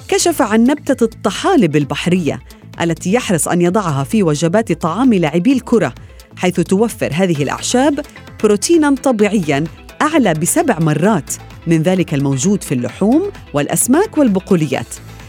كشف 0.07 0.41
عن 0.41 0.63
نبتة 0.63 1.03
الطحالب 1.03 1.75
البحرية 1.75 2.39
التي 2.81 3.13
يحرص 3.13 3.47
أن 3.47 3.61
يضعها 3.61 4.03
في 4.03 4.23
وجبات 4.23 4.71
طعام 4.71 5.13
لاعبي 5.13 5.53
الكرة 5.53 5.93
حيث 6.37 6.59
توفر 6.59 7.09
هذه 7.13 7.43
الأعشاب 7.43 7.99
بروتينا 8.43 8.95
طبيعيا 8.95 9.63
أعلى 10.01 10.33
بسبع 10.33 10.79
مرات 10.79 11.33
من 11.67 11.81
ذلك 11.81 12.13
الموجود 12.13 12.63
في 12.63 12.73
اللحوم 12.73 13.31
والأسماك 13.53 14.17
والبقوليات. 14.17 14.87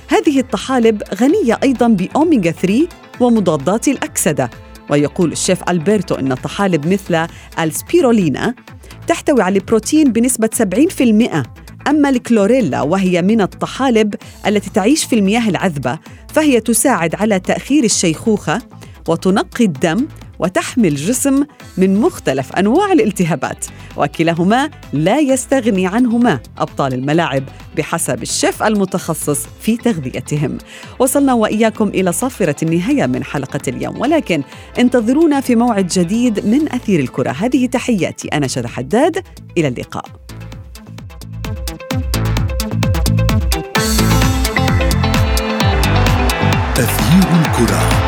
هذه 0.08 0.40
الطحالب 0.40 1.02
غنية 1.14 1.58
أيضا 1.62 1.88
بأوميغا 1.88 2.50
3 2.50 2.88
ومضادات 3.20 3.88
الأكسدة 3.88 4.50
ويقول 4.90 5.32
الشيف 5.32 5.62
ألبرتو 5.70 6.14
أن 6.14 6.32
الطحالب 6.32 6.86
مثل 6.86 7.26
السبيرولينا 7.60 8.54
تحتوي 9.06 9.42
على 9.42 9.58
البروتين 9.58 10.12
بنسبة 10.12 10.50
70% 10.58 11.63
أما 11.88 12.08
الكلوريلا 12.08 12.82
وهي 12.82 13.22
من 13.22 13.40
الطحالب 13.40 14.14
التي 14.46 14.70
تعيش 14.70 15.04
في 15.04 15.14
المياه 15.14 15.48
العذبة 15.48 15.98
فهي 16.34 16.60
تساعد 16.60 17.14
على 17.14 17.40
تأخير 17.40 17.84
الشيخوخة 17.84 18.62
وتنقي 19.08 19.64
الدم 19.64 20.06
وتحمي 20.38 20.88
الجسم 20.88 21.44
من 21.78 22.00
مختلف 22.00 22.52
أنواع 22.52 22.92
الالتهابات 22.92 23.66
وكلاهما 23.96 24.70
لا 24.92 25.18
يستغني 25.18 25.86
عنهما 25.86 26.40
أبطال 26.58 26.94
الملاعب 26.94 27.44
بحسب 27.76 28.22
الشيف 28.22 28.62
المتخصص 28.62 29.46
في 29.60 29.76
تغذيتهم. 29.76 30.58
وصلنا 30.98 31.32
وإياكم 31.32 31.88
إلى 31.88 32.12
صافرة 32.12 32.56
النهاية 32.62 33.06
من 33.06 33.24
حلقة 33.24 33.60
اليوم 33.68 34.00
ولكن 34.00 34.42
انتظرونا 34.78 35.40
في 35.40 35.56
موعد 35.56 35.86
جديد 35.86 36.46
من 36.46 36.72
أثير 36.72 37.00
الكرة. 37.00 37.30
هذه 37.30 37.66
تحياتي 37.66 38.28
أنا 38.28 38.46
شذى 38.46 38.68
حداد 38.68 39.22
إلى 39.58 39.68
اللقاء. 39.68 40.04
تغيير 46.74 47.40
الكرة. 47.40 48.03